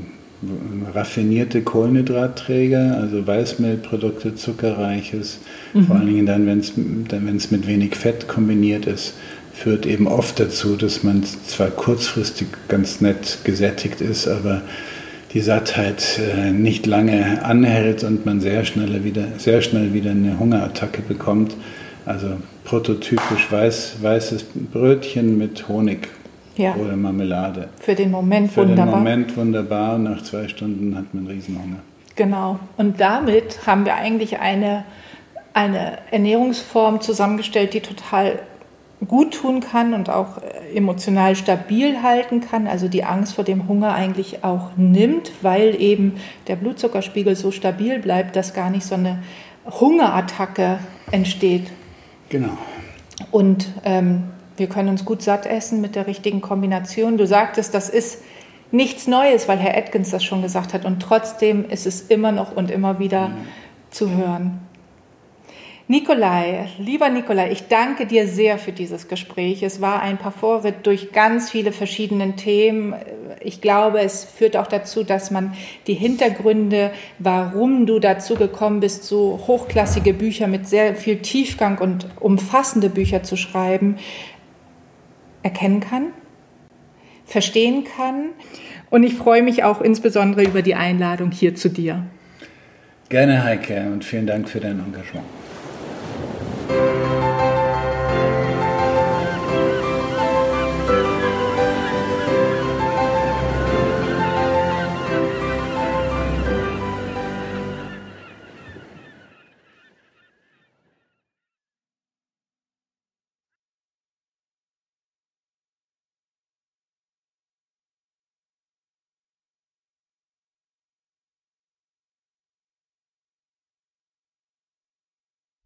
[0.94, 5.40] raffinierte Kohlenhydratträger, also Weißmehlprodukte, zuckerreiches,
[5.74, 5.86] mhm.
[5.86, 9.14] vor allen Dingen dann, wenn es mit wenig Fett kombiniert ist
[9.60, 14.62] führt eben oft dazu, dass man zwar kurzfristig ganz nett gesättigt ist, aber
[15.34, 20.40] die Sattheit äh, nicht lange anhält und man sehr schnell wieder, sehr schnell wieder eine
[20.40, 21.56] Hungerattacke bekommt.
[22.06, 26.08] Also prototypisch weiß, weißes Brötchen mit Honig
[26.60, 26.76] ja.
[26.76, 27.70] oder Marmelade.
[27.80, 28.86] Für den Moment Für wunderbar.
[28.86, 29.98] Für den Moment wunderbar.
[29.98, 31.78] Nach zwei Stunden hat man Riesenhunger.
[32.16, 32.60] Genau.
[32.78, 34.84] Und damit haben wir eigentlich eine,
[35.54, 38.40] eine Ernährungsform zusammengestellt, die total
[39.08, 43.70] gut tun kann und auch äh, emotional stabil halten kann, also die Angst vor dem
[43.70, 46.16] Hunger eigentlich auch nimmt, weil eben
[46.48, 49.20] der Blutzuckerspiegel so stabil bleibt, dass gar nicht so eine
[49.66, 50.80] Hungerattacke
[51.12, 51.68] entsteht.
[52.28, 52.58] Genau.
[53.32, 54.24] Und ähm,
[54.60, 57.18] wir können uns gut satt essen mit der richtigen Kombination.
[57.18, 58.22] Du sagtest, das ist
[58.72, 62.56] nichts Neues, weil Herr Atkins das schon gesagt hat und trotzdem ist es immer noch
[62.56, 63.48] und immer wieder mhm.
[63.90, 64.60] zu hören.
[65.92, 69.64] Nikolai, lieber Nikolai, ich danke dir sehr für dieses Gespräch.
[69.64, 72.94] Es war ein Parfortritt durch ganz viele verschiedene Themen.
[73.42, 75.56] Ich glaube, es führt auch dazu, dass man
[75.88, 82.06] die Hintergründe, warum du dazu gekommen bist, so hochklassige Bücher mit sehr viel Tiefgang und
[82.20, 83.98] umfassende Bücher zu schreiben,
[85.50, 86.08] erkennen kann,
[87.26, 88.30] verstehen kann.
[88.90, 92.04] Und ich freue mich auch insbesondere über die Einladung hier zu dir.
[93.10, 95.26] Gerne, Heike, und vielen Dank für dein Engagement.